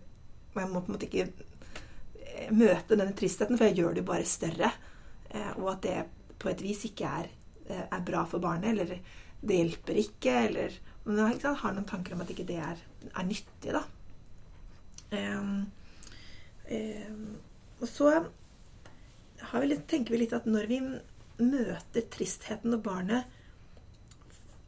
jeg 0.58 0.72
må 0.72 0.82
på 0.82 0.90
en 0.90 0.98
måte 0.98 1.10
ikke 1.12 2.50
møte 2.58 2.98
denne 2.98 3.14
tristheten, 3.18 3.60
for 3.60 3.70
jeg 3.70 3.78
gjør 3.78 3.94
det 3.94 4.02
jo 4.02 4.10
bare 4.10 4.26
større. 4.28 4.72
Eh, 5.38 5.54
og 5.60 5.72
at 5.76 5.86
det 5.86 5.98
på 6.42 6.52
et 6.52 6.64
vis 6.66 6.84
ikke 6.90 7.14
er, 7.22 7.30
eh, 7.68 7.86
er 7.86 8.06
bra 8.06 8.26
for 8.26 8.44
barnet, 8.44 8.74
eller 8.74 9.00
det 9.42 9.62
hjelper 9.62 10.02
ikke, 10.04 10.36
eller 10.50 10.80
Men 11.08 11.22
jeg 11.40 11.56
har 11.56 11.72
noen 11.72 11.86
tanker 11.88 12.14
om 12.14 12.22
at 12.22 12.32
ikke 12.34 12.44
det 12.44 12.58
er, 12.60 12.80
er 13.16 13.24
nyttig, 13.24 13.72
da. 13.72 13.80
Um, 15.08 15.72
um, 16.68 17.38
og 17.80 17.88
så 17.88 18.10
vi 19.54 19.70
litt, 19.70 19.86
tenker 19.88 20.12
vi 20.12 20.20
litt 20.20 20.34
at 20.36 20.50
når 20.50 20.68
vi 20.68 20.82
møter 21.40 22.10
tristheten 22.12 22.76
og 22.76 22.84
barnet 22.84 23.24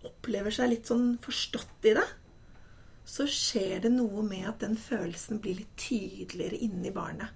opplever 0.07 0.55
seg 0.55 0.71
litt 0.71 0.87
sånn 0.87 1.17
forstått 1.19 1.89
i 1.91 1.95
det, 1.97 2.07
så 3.03 3.27
skjer 3.27 3.83
det 3.83 3.91
noe 3.97 4.23
med 4.23 4.47
at 4.47 4.63
den 4.63 4.77
følelsen 4.79 5.41
blir 5.43 5.59
litt 5.59 5.75
tydeligere 5.81 6.61
inni 6.63 6.95
barnet. 6.95 7.35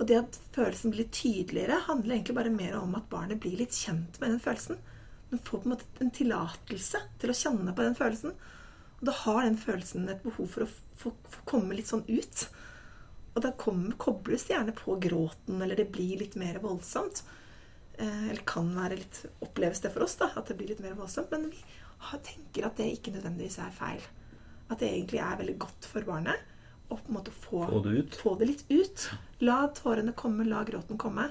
Og 0.00 0.08
det 0.08 0.16
at 0.16 0.38
følelsen 0.54 0.94
blir 0.94 1.10
tydeligere, 1.12 1.82
handler 1.84 2.16
egentlig 2.16 2.36
bare 2.38 2.52
mer 2.52 2.78
om 2.78 2.94
at 2.96 3.10
barnet 3.12 3.40
blir 3.42 3.58
litt 3.60 3.76
kjent 3.76 4.16
med 4.20 4.32
den 4.32 4.40
følelsen. 4.40 4.78
Den 5.30 5.42
får 5.44 5.60
på 5.60 5.68
en 5.68 5.74
måte 5.74 5.88
en 6.00 6.14
tillatelse 6.16 7.02
til 7.20 7.32
å 7.32 7.36
kjenne 7.36 7.74
på 7.76 7.84
den 7.84 7.98
følelsen. 7.98 8.32
Og 9.00 9.04
da 9.08 9.14
har 9.22 9.44
den 9.44 9.58
følelsen 9.60 10.08
et 10.08 10.22
behov 10.24 10.48
for 10.54 10.64
å 10.64 10.70
få, 10.70 11.12
få 11.34 11.44
komme 11.48 11.76
litt 11.76 11.90
sånn 11.90 12.06
ut. 12.08 12.46
og 13.34 13.44
da 13.44 13.52
kommer, 13.54 13.92
kobles 14.00 14.48
det 14.48 14.56
gjerne 14.56 14.74
på 14.74 14.96
gråten, 15.00 15.60
eller 15.62 15.76
det 15.78 15.92
blir 15.92 16.18
litt 16.18 16.34
mer 16.40 16.58
voldsomt. 16.64 17.22
Eh, 18.00 18.30
eller 18.30 18.42
kan 18.48 18.72
være 18.74 18.98
litt 18.98 19.20
Oppleves 19.44 19.84
det 19.84 19.92
for 19.92 20.02
oss, 20.06 20.16
da, 20.16 20.32
at 20.34 20.48
det 20.48 20.56
blir 20.56 20.72
litt 20.72 20.82
mer 20.82 20.96
voldsomt. 20.98 21.30
Men 21.30 21.50
vi 21.52 21.60
tenker 22.24 22.66
at 22.66 22.80
det 22.80 22.88
ikke 22.96 23.12
nødvendigvis 23.14 23.60
er 23.60 23.76
feil. 23.76 24.00
At 24.70 24.80
det 24.80 24.88
egentlig 24.88 25.20
er 25.20 25.38
veldig 25.42 25.58
godt 25.60 25.90
for 25.92 26.08
barnet 26.08 26.48
å 26.90 26.98
på 26.98 27.08
en 27.10 27.16
måte 27.16 27.32
få, 27.34 27.64
Få 27.70 27.80
det 27.84 28.02
få 28.18 28.34
det 28.40 28.50
litt 28.50 28.64
ut. 28.68 29.06
La 29.46 29.62
tårene 29.74 30.12
komme, 30.16 30.44
la 30.48 30.64
gråten 30.66 30.98
komme. 31.00 31.30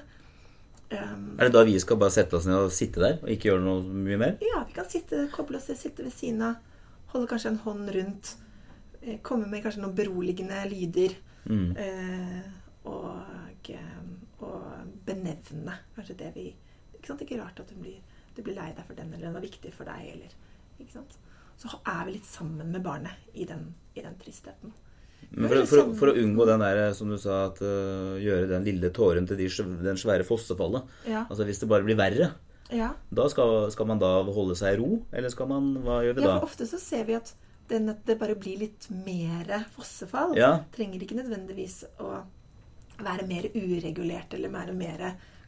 Um, 0.90 1.36
Er 1.38 1.46
det 1.46 1.54
da 1.54 1.62
vi 1.68 1.76
skal 1.78 2.00
bare 2.00 2.10
sette 2.10 2.34
oss 2.34 2.48
ned 2.50 2.64
og 2.64 2.72
sitte 2.74 2.98
der 2.98 3.20
og 3.22 3.28
ikke 3.30 3.52
gjøre 3.52 3.62
noe 3.62 3.82
mye 3.86 4.18
mer? 4.18 4.32
ja, 4.42 4.64
vi 4.66 4.74
kan 4.74 4.88
sitte, 4.90 5.28
koble 5.30 5.60
oss, 5.60 5.68
sitte 5.78 6.02
ved 6.02 6.14
siden 6.16 6.42
av, 6.48 6.56
holde 7.12 7.28
kanskje 7.30 7.52
en 7.52 7.60
hånd 7.62 7.92
rundt, 7.94 8.32
eh, 9.02 9.20
komme 9.22 9.46
med 9.46 9.62
kanskje 9.62 9.84
noen 9.84 9.94
beroligende 9.94 10.64
lyder. 10.72 11.14
Mm. 11.46 11.76
Eh, 11.76 12.42
og, 12.90 13.70
eh, 13.70 14.02
og 14.42 14.90
benevne 15.06 15.78
kanskje 15.94 16.18
det 16.18 16.32
vi 16.34 16.48
ikke 16.96 17.06
sant? 17.06 17.20
Det 17.20 17.26
er 17.26 17.30
ikke 17.30 17.42
rart 17.44 17.62
at 17.62 17.70
du 17.70 17.78
blir, 17.78 18.00
du 18.36 18.42
blir 18.42 18.58
lei 18.58 18.72
deg 18.74 18.84
for 18.86 18.98
den, 18.98 19.12
eller 19.14 19.28
den 19.28 19.38
var 19.38 19.46
viktig 19.46 19.72
for 19.76 19.88
deg, 19.88 20.10
eller 20.16 20.34
ikke 20.80 20.98
sant? 20.98 21.18
Så 21.60 21.70
er 21.86 22.06
vi 22.08 22.16
litt 22.16 22.26
sammen 22.26 22.72
med 22.72 22.82
barnet 22.82 23.30
i 23.34 23.44
den, 23.46 23.74
i 23.94 24.02
den 24.02 24.16
tristheten. 24.18 24.72
Men 25.30 25.48
for, 25.52 25.66
for, 25.70 25.82
å- 25.84 25.94
for 25.98 26.10
å 26.10 26.14
unngå 26.18 26.46
den 26.48 26.62
der, 26.64 26.80
som 26.98 27.10
du 27.12 27.16
sa, 27.20 27.46
at 27.50 27.60
uh, 27.62 28.16
gjøre 28.18 28.48
den 28.50 28.64
lille 28.66 28.90
tåren 28.96 29.26
til 29.30 29.38
de, 29.38 29.46
den 29.84 30.00
svære 30.00 30.24
fossefallet 30.26 30.82
Ja. 31.06 31.26
Altså 31.30 31.46
Hvis 31.46 31.60
det 31.62 31.68
bare 31.70 31.86
blir 31.86 31.98
verre, 32.00 32.32
ja. 32.74 32.88
da 33.14 33.28
skal, 33.30 33.68
skal 33.74 33.86
man 33.86 33.98
da 34.02 34.10
holde 34.26 34.56
seg 34.58 34.74
i 34.74 34.80
ro? 34.80 35.00
Eller 35.12 35.30
skal 35.30 35.46
man 35.52 35.70
Hva 35.84 36.00
gjør 36.06 36.18
vi 36.18 36.26
ja, 36.26 36.34
for 36.40 36.48
ofte 36.50 36.66
så 36.66 36.80
ser 36.82 37.06
vi 37.06 37.14
at 37.18 37.30
den, 37.70 37.86
det 38.06 38.16
bare 38.18 38.34
blir 38.34 38.58
litt 38.64 38.88
mer 38.90 39.66
fossefall. 39.76 40.34
Ja. 40.38 40.64
Trenger 40.74 41.04
ikke 41.06 41.20
nødvendigvis 41.20 41.84
å 42.02 42.24
være 43.00 43.28
mer 43.30 43.46
uregulert 43.54 44.34
eller 44.34 44.50
være 44.52 44.74
mer 44.74 45.04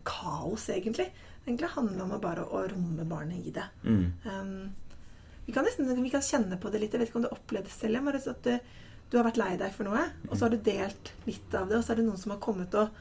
kaos, 0.06 0.68
egentlig. 0.70 1.08
Det 1.42 1.50
egentlig 1.50 1.72
handler 1.74 2.04
om 2.06 2.14
å 2.14 2.20
bare 2.22 2.44
å 2.46 2.62
romme 2.70 3.04
barnet 3.10 3.42
i 3.42 3.50
det. 3.54 3.64
Mm. 3.82 4.04
Um, 4.22 5.02
vi, 5.48 5.52
kan 5.56 5.66
nesten, 5.66 5.90
vi 5.98 6.12
kan 6.14 6.22
kjenne 6.22 6.58
på 6.62 6.70
det 6.70 6.80
litt. 6.84 6.94
Jeg 6.94 7.02
vet 7.02 7.10
ikke 7.10 7.18
om 7.18 7.26
du 7.26 7.32
opplevde 7.34 7.66
det 7.66 7.74
selv. 7.74 7.98
Bare 8.06 8.22
så 8.22 8.36
at 8.36 8.46
du, 8.46 8.78
du 9.12 9.18
har 9.18 9.26
vært 9.28 9.36
lei 9.42 9.50
deg 9.60 9.74
for 9.76 9.84
noe, 9.84 10.06
og 10.30 10.32
så 10.38 10.46
har 10.46 10.54
du 10.54 10.62
delt 10.64 11.10
litt 11.28 11.54
av 11.58 11.68
det, 11.68 11.76
og 11.76 11.84
så 11.84 11.92
er 11.92 12.00
det 12.00 12.06
noen 12.06 12.18
som 12.20 12.32
har 12.32 12.38
kommet 12.40 12.72
og, 12.80 12.94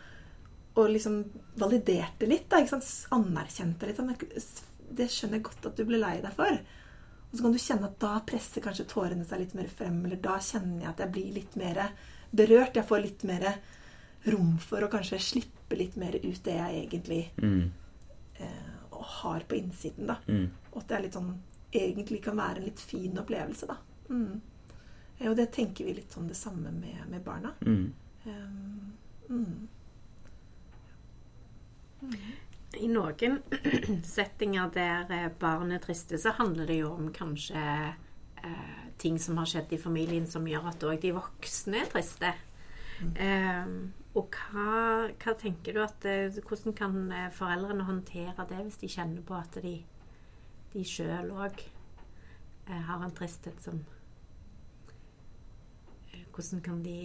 og 0.75 0.89
liksom 0.91 1.21
validert 1.61 2.17
det 2.19 2.27
litt. 2.27 2.49
Da, 2.51 2.59
ikke 2.59 2.73
sant? 2.75 2.89
Anerkjent 3.15 3.79
det 3.79 3.93
litt. 3.93 4.61
Det 4.91 5.07
skjønner 5.07 5.39
jeg 5.39 5.45
godt 5.47 5.69
at 5.71 5.77
du 5.79 5.85
ble 5.87 6.01
lei 6.01 6.17
deg 6.23 6.33
for. 6.35 6.59
Og 7.31 7.37
så 7.39 7.45
kan 7.45 7.53
du 7.55 7.61
kjenne 7.63 7.87
at 7.87 7.99
da 8.03 8.17
presser 8.27 8.63
kanskje 8.65 8.89
tårene 8.91 9.23
seg 9.23 9.39
litt 9.45 9.53
mer 9.55 9.69
frem, 9.71 10.01
eller 10.05 10.19
da 10.19 10.35
kjenner 10.43 10.83
jeg 10.83 10.89
at 10.91 10.99
jeg 11.05 11.13
blir 11.15 11.31
litt 11.37 11.55
mer 11.55 11.79
berørt. 12.35 12.75
Jeg 12.75 12.87
får 12.91 13.03
litt 13.05 13.23
mer 13.31 13.47
rom 14.27 14.57
for 14.61 14.83
å 14.83 14.91
kanskje 14.91 15.17
slippe 15.23 15.79
litt 15.79 15.95
mer 15.97 16.19
ut 16.19 16.43
det 16.43 16.57
jeg 16.59 16.81
egentlig 16.89 17.21
Mm. 17.39 17.71
eh, 18.39 18.67
har 19.01 19.39
på 19.47 19.55
innsiden. 19.55 20.07
da. 20.11 20.17
Mm. 20.27 20.49
Og 20.73 20.81
at 20.81 20.87
det 20.89 20.97
er 20.97 21.01
litt 21.07 21.13
sånn, 21.15 21.31
egentlig 21.73 22.21
kan 22.23 22.35
være 22.37 22.57
en 22.59 22.65
litt 22.67 22.79
fin 22.79 23.15
opplevelse, 23.17 23.67
da. 23.71 23.77
Mm. 24.09 24.41
Eh, 25.21 25.29
Og 25.29 25.37
det 25.37 25.51
tenker 25.53 25.85
vi 25.85 25.93
litt 25.99 26.13
sånn 26.13 26.29
det 26.29 26.37
samme 26.39 26.73
med, 26.73 27.05
med 27.09 27.23
barna. 27.25 27.53
Mm. 27.61 27.93
Um, 28.25 28.93
mm. 29.29 29.67
I 32.81 32.87
noen 32.89 33.39
settinger 34.15 34.71
der 34.73 35.05
barnet 35.05 35.39
barn 35.39 35.71
er 35.75 35.81
triste, 35.83 36.17
så 36.17 36.33
handler 36.37 36.69
det 36.69 36.79
jo 36.81 36.93
om 36.95 37.11
kanskje 37.13 37.61
eh, 37.61 38.85
ting 39.01 39.19
som 39.19 39.37
har 39.37 39.49
skjedd 39.49 39.73
i 39.73 39.81
familien 39.81 40.27
som 40.29 40.47
gjør 40.47 40.71
at 40.71 40.85
òg 40.87 41.01
de 41.03 41.11
voksne 41.15 41.83
er 41.83 41.91
triste. 41.91 42.31
Eh, 43.01 43.67
og 44.17 44.35
hva, 44.35 45.07
hva 45.09 45.33
tenker 45.39 45.73
du 45.73 45.79
at 45.81 46.05
eh, 46.05 46.35
Hvordan 46.45 46.75
kan 46.77 46.97
eh, 47.15 47.29
foreldrene 47.33 47.87
håndtere 47.87 48.45
det 48.49 48.59
hvis 48.65 48.77
de 48.81 48.89
kjenner 48.91 49.23
på 49.25 49.33
at 49.37 49.55
de, 49.63 49.77
de 50.73 50.83
sjøl 50.85 51.31
òg 51.33 51.63
eh, 51.63 52.81
har 52.89 53.01
en 53.01 53.15
tristhet 53.17 53.57
som 53.63 53.79
eh, 53.81 54.00
Hvordan 56.31 56.61
kan 56.65 56.81
de 56.83 56.95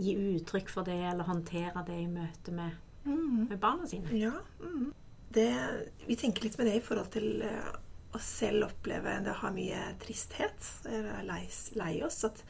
gi 0.00 0.14
uttrykk 0.36 0.70
for 0.70 0.86
det, 0.86 0.96
eller 1.10 1.26
håndtere 1.28 1.82
det 1.86 1.98
i 2.04 2.08
møte 2.10 2.54
med, 2.54 2.78
Mm. 3.04 3.46
med 3.48 3.58
barna 3.60 3.86
sine? 3.88 4.12
Ja. 4.16 4.32
Mm. 4.60 4.92
Det, 5.32 5.46
vi 6.06 6.16
tenker 6.16 6.44
litt 6.44 6.58
med 6.58 6.66
det 6.66 6.74
i 6.76 6.84
forhold 6.84 7.10
til 7.14 7.42
eh, 7.42 7.70
å 8.12 8.18
selv 8.20 8.66
oppleve 8.66 9.20
det 9.24 9.30
å 9.30 9.38
ha 9.44 9.50
mye 9.54 9.82
tristhet, 10.02 10.66
eller 10.86 11.12
er 11.20 11.28
lei, 11.28 11.44
lei 11.78 12.02
oss. 12.02 12.24
At 12.26 12.42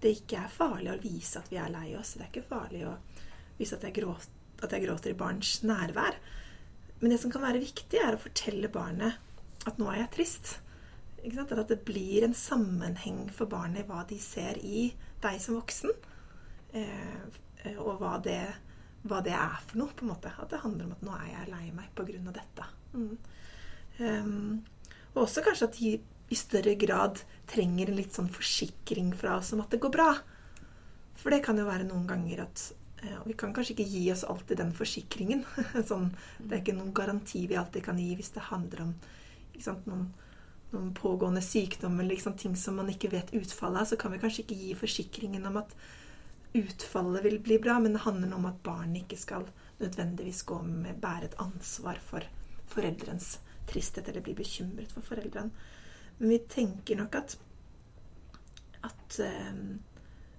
det 0.00 0.16
ikke 0.18 0.40
er 0.44 0.48
farlig 0.52 0.92
å 0.94 1.00
vise 1.02 1.38
at 1.38 1.50
vi 1.52 1.58
er 1.60 1.70
lei 1.72 1.94
oss. 1.98 2.14
Det 2.16 2.24
er 2.24 2.32
ikke 2.32 2.48
farlig 2.48 2.86
å 2.88 2.96
vise 3.58 3.76
at 3.76 3.84
jeg, 3.86 3.94
gråt, 4.00 4.28
at 4.62 4.72
jeg 4.72 4.86
gråter 4.86 5.12
i 5.12 5.18
barns 5.20 5.58
nærvær. 5.62 6.16
Men 7.00 7.12
det 7.12 7.20
som 7.20 7.30
kan 7.30 7.44
være 7.44 7.62
viktig, 7.62 8.00
er 8.00 8.16
å 8.16 8.22
fortelle 8.24 8.68
barnet 8.72 9.20
at 9.68 9.78
nå 9.78 9.90
er 9.92 10.02
jeg 10.04 10.12
trist. 10.16 10.54
At 11.24 11.68
det 11.68 11.84
blir 11.84 12.24
en 12.26 12.34
sammenheng 12.36 13.28
for 13.32 13.48
barnet 13.48 13.84
i 13.84 13.88
hva 13.88 14.02
de 14.08 14.18
ser 14.20 14.58
i 14.60 14.90
deg 15.24 15.40
som 15.42 15.58
voksen. 15.58 15.94
Eh, 16.74 17.74
og 17.78 18.00
hva 18.00 18.18
det, 18.24 18.40
hva 19.08 19.20
det 19.24 19.34
er 19.36 19.60
for 19.64 19.80
noe, 19.80 19.94
på 19.96 20.06
en 20.06 20.12
måte. 20.12 20.32
At 20.38 20.52
det 20.52 20.62
handler 20.64 20.88
om 20.88 20.96
at 20.96 21.04
nå 21.06 21.16
er 21.18 21.30
jeg 21.32 21.52
lei 21.52 21.64
meg 21.76 21.92
pga. 21.96 22.34
dette. 22.34 22.68
Mm. 22.94 23.16
Um, 23.94 24.64
og 25.14 25.24
også 25.24 25.44
kanskje 25.46 25.68
at 25.68 25.78
de 25.78 25.92
i 26.32 26.36
større 26.38 26.74
grad 26.74 27.20
trenger 27.50 27.90
en 27.90 27.98
litt 27.98 28.14
sånn 28.16 28.30
forsikring 28.32 29.12
fra 29.14 29.36
oss 29.38 29.52
om 29.54 29.62
at 29.62 29.70
det 29.74 29.82
går 29.82 29.92
bra. 29.94 30.08
For 31.20 31.30
det 31.30 31.44
kan 31.44 31.58
jo 31.60 31.66
være 31.68 31.86
noen 31.86 32.08
ganger 32.08 32.42
at 32.42 32.62
eh, 33.04 33.14
Og 33.20 33.28
vi 33.30 33.36
kan 33.38 33.52
kanskje 33.54 33.76
ikke 33.76 33.86
gi 33.86 34.02
oss 34.12 34.24
alltid 34.26 34.58
den 34.58 34.72
forsikringen. 34.74 35.44
sånn, 35.90 36.10
det 36.40 36.50
er 36.50 36.62
ikke 36.62 36.76
noen 36.76 36.94
garanti 36.96 37.44
vi 37.50 37.58
alltid 37.60 37.84
kan 37.86 38.00
gi 38.00 38.10
hvis 38.18 38.32
det 38.34 38.48
handler 38.50 38.88
om 38.88 38.94
sant, 39.62 39.86
noen, 39.86 40.08
noen 40.72 40.94
pågående 40.94 41.42
sykdom 41.44 42.00
eller 42.00 42.14
liksom, 42.14 42.36
ting 42.38 42.56
som 42.56 42.78
man 42.80 42.90
ikke 42.90 43.12
vet 43.12 43.34
utfallet 43.34 43.82
av. 43.82 43.90
Så 43.90 43.98
kan 44.00 44.14
vi 44.14 44.20
kanskje 44.22 44.44
ikke 44.44 44.58
gi 44.58 44.72
forsikringen 44.78 45.46
om 45.50 45.60
at 45.62 45.76
utfallet 46.54 47.24
vil 47.24 47.40
bli 47.42 47.58
bra, 47.62 47.78
men 47.82 47.96
det 47.96 48.04
handler 48.06 48.34
om 48.36 48.46
at 48.50 48.62
barnet 48.62 49.02
ikke 49.02 49.18
skal 49.20 49.48
nødvendigvis 49.80 50.44
gå 50.46 50.60
med 50.62 51.00
bære 51.02 51.30
et 51.30 51.40
ansvar 51.42 51.98
for 52.02 52.26
foreldrens 52.70 53.38
tristhet 53.70 54.08
eller 54.08 54.22
bli 54.24 54.36
bekymret 54.38 54.92
for 54.94 55.06
foreldrene. 55.06 55.50
Men 56.18 56.30
vi 56.30 56.38
tenker 56.48 57.00
nok 57.00 57.18
at 57.18 57.36
at 58.84 59.18
eh, 59.24 59.52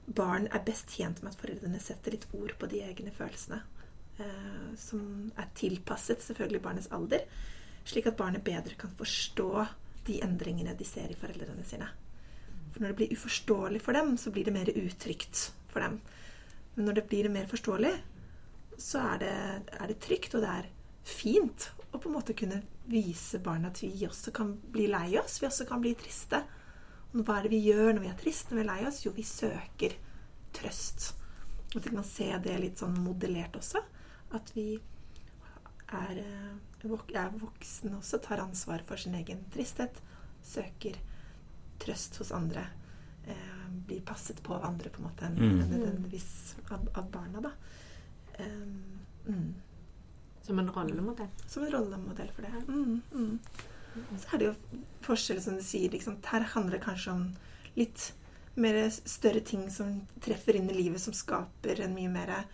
barn 0.05 0.47
er 0.53 0.65
best 0.65 0.91
tjent 0.93 1.23
med 1.23 1.33
at 1.33 1.39
foreldrene 1.41 1.79
setter 1.81 2.13
litt 2.13 2.27
ord 2.37 2.53
på 2.59 2.69
de 2.69 2.83
egne 2.85 3.13
følelsene. 3.15 3.61
Eh, 4.21 4.75
som 4.79 5.31
er 5.35 5.49
tilpasset 5.57 6.21
selvfølgelig 6.23 6.61
barnets 6.63 6.91
alder, 6.95 7.25
slik 7.85 8.07
at 8.07 8.17
barnet 8.19 8.45
bedre 8.45 8.77
kan 8.79 8.93
forstå 8.95 9.49
de 10.07 10.19
endringene 10.23 10.75
de 10.77 10.87
ser 10.87 11.11
i 11.11 11.17
foreldrene 11.19 11.65
sine. 11.67 11.87
For 12.73 12.83
når 12.83 12.91
det 12.91 12.99
blir 12.99 13.15
uforståelig 13.15 13.81
for 13.81 13.97
dem, 13.97 14.15
så 14.19 14.31
blir 14.31 14.47
det 14.47 14.53
mer 14.55 14.71
utrygt 14.75 15.51
for 15.71 15.83
dem. 15.85 15.99
Men 16.75 16.89
når 16.89 16.99
det 16.99 17.07
blir 17.09 17.29
mer 17.31 17.47
forståelig, 17.47 17.93
så 18.77 19.01
er 19.13 19.21
det, 19.21 19.35
er 19.79 19.87
det 19.87 20.01
trygt, 20.03 20.35
og 20.35 20.43
det 20.43 20.51
er 20.51 20.71
fint 21.05 21.69
å 21.93 21.99
på 22.01 22.09
en 22.09 22.17
måte 22.17 22.35
kunne 22.37 22.61
vise 22.91 23.39
barna 23.39 23.71
at 23.71 23.79
vi 23.81 23.93
også 24.07 24.33
kan 24.35 24.51
bli 24.73 24.89
lei 24.91 25.15
oss, 25.21 25.39
vi 25.41 25.47
også 25.47 25.67
kan 25.69 25.81
bli 25.83 25.93
triste. 25.97 26.41
Og 27.13 27.21
hva 27.23 27.39
er 27.39 27.47
det 27.47 27.53
vi 27.55 27.63
gjør 27.69 27.93
når 27.93 28.03
vi 28.03 28.11
er 28.11 28.19
triste, 28.19 28.51
når 28.51 28.59
vi 28.59 28.65
er 28.65 28.71
lei 28.73 28.81
oss? 28.89 29.03
Jo, 29.05 29.13
vi 29.15 29.23
søker 29.23 29.95
trøst. 30.55 31.13
Og 31.73 31.79
vi 31.79 31.93
kan 31.93 32.07
se 32.07 32.27
det 32.43 32.57
litt 32.59 32.81
sånn 32.81 32.97
modellert 33.03 33.55
også. 33.59 33.81
At 34.35 34.51
vi 34.55 34.73
er, 34.75 36.19
eh, 36.19 36.51
er 37.13 37.29
voksen 37.41 37.95
også, 37.97 38.21
tar 38.23 38.43
ansvar 38.43 38.83
for 38.87 38.97
sin 39.01 39.15
egen 39.15 39.43
tristhet. 39.53 40.01
Søker 40.45 40.97
trøst 41.81 42.17
hos 42.21 42.31
andre. 42.31 42.67
Eh, 43.27 43.69
blir 43.87 44.01
passet 44.05 44.41
på 44.43 44.53
av 44.53 44.65
andre 44.65 44.89
på 44.89 45.01
en 45.01 45.07
måte 45.09 45.25
enn 45.25 45.35
Mm. 45.35 45.69
nødvendigvis 45.69 46.55
av, 46.71 46.87
av 46.95 47.11
barna, 47.11 47.41
da. 47.41 47.51
Um, 48.39 48.99
mm. 49.27 49.53
Som 50.41 50.59
en 50.59 50.69
rollemodell. 50.69 51.29
Som 51.47 51.63
en 51.63 51.71
rollemodell 51.71 52.29
for 52.31 52.41
det. 52.41 52.67
Mm, 52.67 53.01
mm. 53.11 53.39
Så 54.17 54.33
er 54.33 54.37
det 54.37 54.45
jo 54.45 54.83
forskjell, 55.01 55.41
som 55.41 55.55
du 55.55 55.63
sier. 55.63 55.89
Liksom. 55.91 56.17
Her 56.25 56.41
handler 56.41 56.77
det 56.77 56.85
kanskje 56.85 57.11
om 57.11 57.35
litt 57.75 58.13
mer 58.55 58.89
større 58.89 59.39
ting 59.39 59.69
som 59.71 60.01
treffer 60.21 60.55
inn 60.55 60.69
i 60.69 60.73
livet, 60.77 61.01
som 61.01 61.13
skaper 61.13 61.81
en 61.81 61.95
mye 61.95 62.11
mer 62.11 62.45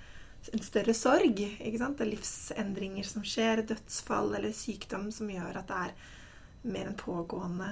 en 0.54 0.64
større 0.66 0.94
sorg. 0.98 1.40
Ikke 1.40 1.78
sant? 1.82 1.98
Det 2.00 2.08
er 2.08 2.12
livsendringer 2.16 3.06
som 3.08 3.24
skjer, 3.28 3.62
dødsfall 3.70 4.34
eller 4.40 4.54
sykdom 4.56 5.12
som 5.14 5.30
gjør 5.30 5.60
at 5.62 5.68
det 5.70 5.82
er 5.86 5.94
mer 6.74 6.90
en 6.92 6.98
pågående 6.98 7.70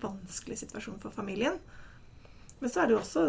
vanskelig 0.00 0.58
situasjon 0.62 1.00
for 1.02 1.12
familien. 1.12 1.58
Men 2.60 2.70
så 2.72 2.82
er 2.82 2.88
det 2.90 2.96
jo 2.96 3.02
også 3.02 3.26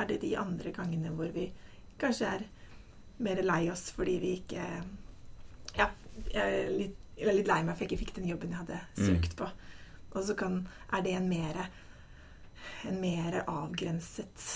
er 0.00 0.08
det 0.08 0.20
de 0.22 0.34
andre 0.40 0.72
gangene 0.72 1.12
hvor 1.16 1.28
vi 1.34 1.50
kanskje 2.00 2.30
er 2.38 2.46
mer 3.20 3.42
lei 3.44 3.66
oss 3.72 3.90
fordi 3.92 4.18
vi 4.22 4.30
ikke 4.40 4.64
Ja, 5.76 5.86
jeg 6.32 6.40
er 6.64 6.70
litt, 6.72 6.96
jeg 7.16 7.28
er 7.28 7.36
litt 7.36 7.48
lei 7.50 7.60
meg 7.62 7.76
for 7.76 7.84
jeg 7.84 7.90
ikke 7.92 8.00
fikk 8.06 8.14
den 8.16 8.30
jobben 8.32 8.50
jeg 8.54 8.58
hadde 8.62 8.80
Mm. 8.96 9.06
søkt 9.06 9.36
på. 9.36 9.48
Og 10.12 10.24
så 10.26 10.34
kan, 10.34 10.66
er 10.92 11.02
det 11.02 11.12
en 11.14 11.28
mer 11.28 11.60
en 12.88 13.00
mer 13.00 13.42
avgrenset 13.46 14.46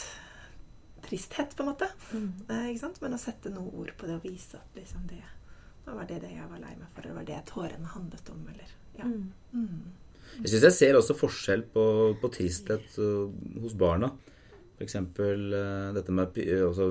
tristhet, 1.06 1.54
på 1.56 1.64
en 1.64 1.70
måte. 1.73 1.88
Eh, 2.14 2.68
ikke 2.73 2.82
sant? 2.87 3.00
Men 3.04 3.16
å 3.16 3.20
sette 3.20 3.52
noen 3.52 3.73
ord 3.84 3.94
på 3.99 4.08
det 4.11 4.18
og 4.18 4.26
vise 4.26 4.61
at 4.61 4.78
liksom 4.78 5.08
det 5.11 5.23
det 5.84 5.92
var 5.92 6.06
det, 6.08 6.20
det 6.23 6.32
jeg 6.32 6.49
var 6.49 6.61
lei 6.62 6.73
meg 6.78 6.92
for, 6.94 7.04
eller 7.04 7.18
var 7.18 7.26
det 7.28 7.40
tårene 7.50 7.90
handlet 7.92 8.30
om, 8.32 8.44
eller 8.49 8.70
ja. 8.96 9.08
Mm. 9.52 9.80
Jeg 10.40 10.52
syns 10.52 10.64
jeg 10.64 10.76
ser 10.78 10.99
også 10.99 11.16
forskjell 11.18 11.64
på, 11.75 11.82
på 12.23 12.30
tristhet 12.32 12.96
uh, 12.96 13.28
hos 13.61 13.75
barna. 13.78 14.08
F.eks. 14.78 14.96
Uh, 14.96 15.92
dette 15.94 16.14
med 16.14 16.38
uh, 16.40 16.62
altså 16.70 16.88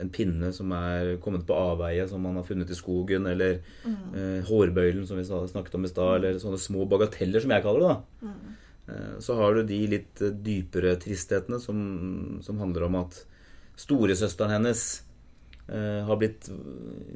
en 0.00 0.12
pinne 0.14 0.52
som 0.56 0.70
er 0.76 1.16
kommet 1.24 1.44
på 1.48 1.56
avveie, 1.56 2.06
som 2.08 2.22
man 2.24 2.38
har 2.38 2.46
funnet 2.46 2.70
i 2.70 2.78
skogen, 2.78 3.26
eller 3.28 3.58
uh, 3.84 4.38
hårbøylen, 4.48 5.02
som 5.08 5.18
vi 5.18 5.26
snakket 5.26 5.76
om 5.76 5.88
i 5.88 5.90
stad, 5.90 6.20
eller 6.20 6.38
sånne 6.40 6.60
små 6.62 6.86
bagateller, 6.88 7.42
som 7.42 7.56
jeg 7.56 7.66
kaller 7.66 7.84
det. 7.84 7.98
da. 8.22 8.30
Uh, 8.88 9.16
Så 9.24 9.36
har 9.40 9.58
du 9.58 9.66
de 9.68 9.82
litt 9.98 10.22
dypere 10.46 10.94
tristhetene 11.02 11.58
som, 11.60 11.82
som 12.46 12.62
handler 12.62 12.86
om 12.86 13.02
at 13.02 13.24
storesøsteren 13.78 14.56
hennes 14.56 14.84
eh, 15.68 16.02
har 16.08 16.18
blitt 16.20 16.48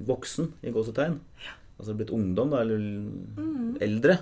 voksen, 0.07 0.53
i 0.63 0.73
gåsetegn. 0.75 1.19
Altså 1.79 1.97
blitt 1.99 2.13
ungdom, 2.15 2.53
da, 2.53 2.63
eller 2.63 3.83
eldre. 3.83 4.19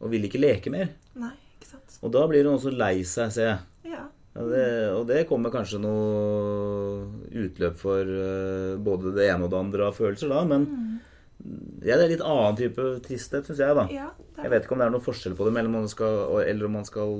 Og 0.00 0.10
vil 0.12 0.26
ikke 0.26 0.40
leke 0.42 0.72
mer. 0.74 0.94
Nei, 1.20 1.34
ikke 1.58 1.74
sant. 1.74 2.00
Og 2.00 2.14
da 2.14 2.24
blir 2.30 2.46
hun 2.46 2.56
også 2.56 2.72
lei 2.74 2.96
seg, 3.06 3.30
ser 3.34 3.52
jeg. 3.52 3.60
Ja. 3.94 4.06
Ja, 4.30 4.44
det, 4.46 4.66
og 4.94 5.04
det 5.08 5.24
kommer 5.26 5.50
kanskje 5.50 5.80
noe 5.82 7.08
utløp 7.34 7.78
for 7.80 8.06
uh, 8.06 8.76
både 8.78 9.10
det 9.16 9.26
ene 9.26 9.48
og 9.48 9.50
det 9.50 9.58
andre 9.58 9.88
av 9.90 9.96
følelser 9.96 10.30
da, 10.30 10.44
men 10.46 10.68
ja, 11.82 11.96
det 11.96 12.04
er 12.04 12.12
litt 12.12 12.22
annen 12.22 12.58
type 12.58 12.84
tristhet, 13.02 13.48
syns 13.48 13.62
jeg, 13.62 13.74
da. 13.74 13.86
ja 13.90 14.10
Jeg 14.36 14.52
vet 14.52 14.66
ikke 14.66 14.76
om 14.76 14.82
det 14.82 14.86
er 14.86 14.94
noen 14.94 15.04
forskjell 15.04 15.34
på 15.34 15.48
det, 15.48 15.54
eller 15.56 15.72
om 15.72 15.78
man 15.80 15.90
skal, 15.90 16.20
eller 16.44 16.68
om 16.68 16.76
man 16.78 16.86
skal 16.86 17.14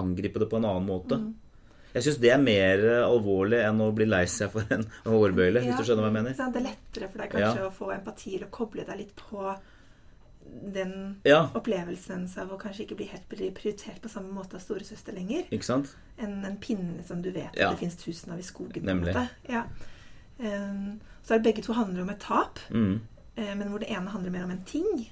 angripe 0.00 0.40
det 0.40 0.48
på 0.48 0.60
en 0.60 0.68
annen 0.70 0.86
måte. 0.88 1.18
Jeg 1.94 2.02
syns 2.06 2.18
det 2.22 2.30
er 2.30 2.38
mer 2.38 2.84
eh, 2.86 3.02
alvorlig 3.06 3.58
enn 3.66 3.80
å 3.82 3.90
bli 3.96 4.06
lei 4.06 4.24
seg 4.30 4.50
for 4.52 4.62
en 4.70 4.84
hårbøyle, 5.04 5.60
hvis 5.64 5.76
du 5.76 5.84
skjønner 5.84 6.06
hva 6.06 6.10
jeg 6.12 6.18
mener. 6.20 6.38
Det 6.38 6.60
er 6.62 6.66
lettere 6.68 7.08
for 7.10 7.18
deg 7.24 7.30
kanskje 7.34 7.66
å 7.66 7.72
få 7.74 7.90
empati 7.96 8.36
eller 8.36 8.50
koble 8.54 8.84
deg 8.86 8.98
litt 9.02 9.14
på 9.16 9.50
den 10.74 10.94
Ja, 11.28 11.44
opplevelsen 11.54 12.24
av 12.42 12.50
å 12.54 12.58
kanskje 12.58 12.82
ikke 12.86 12.96
bli 12.98 13.06
helt 13.12 13.26
prioritert 13.30 14.00
på 14.02 14.08
samme 14.10 14.32
måte 14.34 14.56
av 14.58 14.62
storesøster 14.64 15.14
lenger, 15.14 15.44
ikke 15.52 15.66
sant? 15.68 15.92
enn 16.18 16.40
en 16.44 16.56
pinne 16.60 17.04
som 17.06 17.22
du 17.22 17.30
vet 17.30 17.54
Ja. 17.56 17.68
at 17.70 17.76
det 17.78 17.84
fins 17.84 17.96
tusen 18.00 18.32
av 18.32 18.38
i 18.38 18.42
skogen. 18.42 18.82
Nemlig. 18.84 19.14
Ja. 19.48 19.62
Um, 20.40 21.00
så 21.22 21.34
er 21.34 21.38
det 21.38 21.44
begge 21.54 21.62
to 21.62 21.72
handler 21.76 22.02
om 22.02 22.10
et 22.10 22.20
tap, 22.20 22.58
Mm. 22.70 23.00
eh, 23.36 23.54
men 23.54 23.68
hvor 23.68 23.78
det 23.80 23.90
ene 23.90 24.08
handler 24.10 24.30
mer 24.30 24.44
om 24.44 24.50
en 24.50 24.62
ting, 24.64 25.08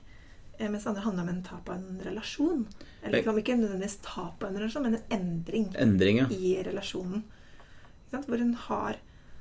mens 0.58 0.84
det 0.84 0.90
andre 0.90 1.04
handler 1.04 1.22
om 1.22 1.28
en 1.28 1.42
tap 1.46 1.68
av 1.70 1.76
en 1.76 2.00
relasjon. 2.02 2.64
Eller 3.02 3.20
liksom 3.20 3.38
ikke 3.38 3.56
nødvendigvis 3.60 3.98
tap 4.02 4.42
av 4.42 4.48
en 4.50 4.58
relasjon, 4.58 4.82
men 4.88 4.96
en 4.98 5.18
endring 5.20 5.68
Endring, 5.78 6.18
ja. 6.18 6.26
i 6.34 6.56
relasjonen. 6.66 7.22
Hvor 8.10 8.38
hun 8.42 8.54
har 8.66 8.98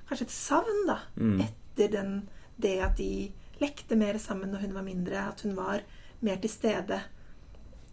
kanskje 0.10 0.28
et 0.28 0.36
savn 0.36 0.86
da, 0.88 1.00
Mm. 1.16 1.42
etter 1.42 1.92
den, 1.92 2.30
det 2.60 2.80
at 2.84 2.98
de 2.98 3.32
lekte 3.62 3.96
mer 3.98 4.18
sammen 4.22 4.52
når 4.52 4.60
hun 4.68 4.74
var 4.74 4.84
mindre, 4.86 5.28
at 5.28 5.42
hun 5.42 5.56
var 5.56 5.82
mer 6.22 6.38
til 6.38 6.50
stede. 6.50 7.02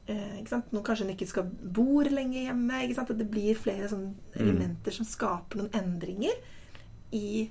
Eh? 0.06 0.42
Nå 0.72 0.82
kanskje 0.84 1.06
hun 1.06 1.14
ikke 1.14 1.28
skal 1.28 1.44
bo 1.48 2.00
lenge 2.02 2.44
hjemme. 2.44 2.82
At 2.98 3.08
det 3.18 3.30
blir 3.30 3.54
flere 3.56 3.88
sånne 3.88 4.14
elementer 4.36 4.92
som 4.92 5.06
skaper 5.08 5.56
noen 5.62 5.70
endringer 5.72 6.32
i 7.12 7.50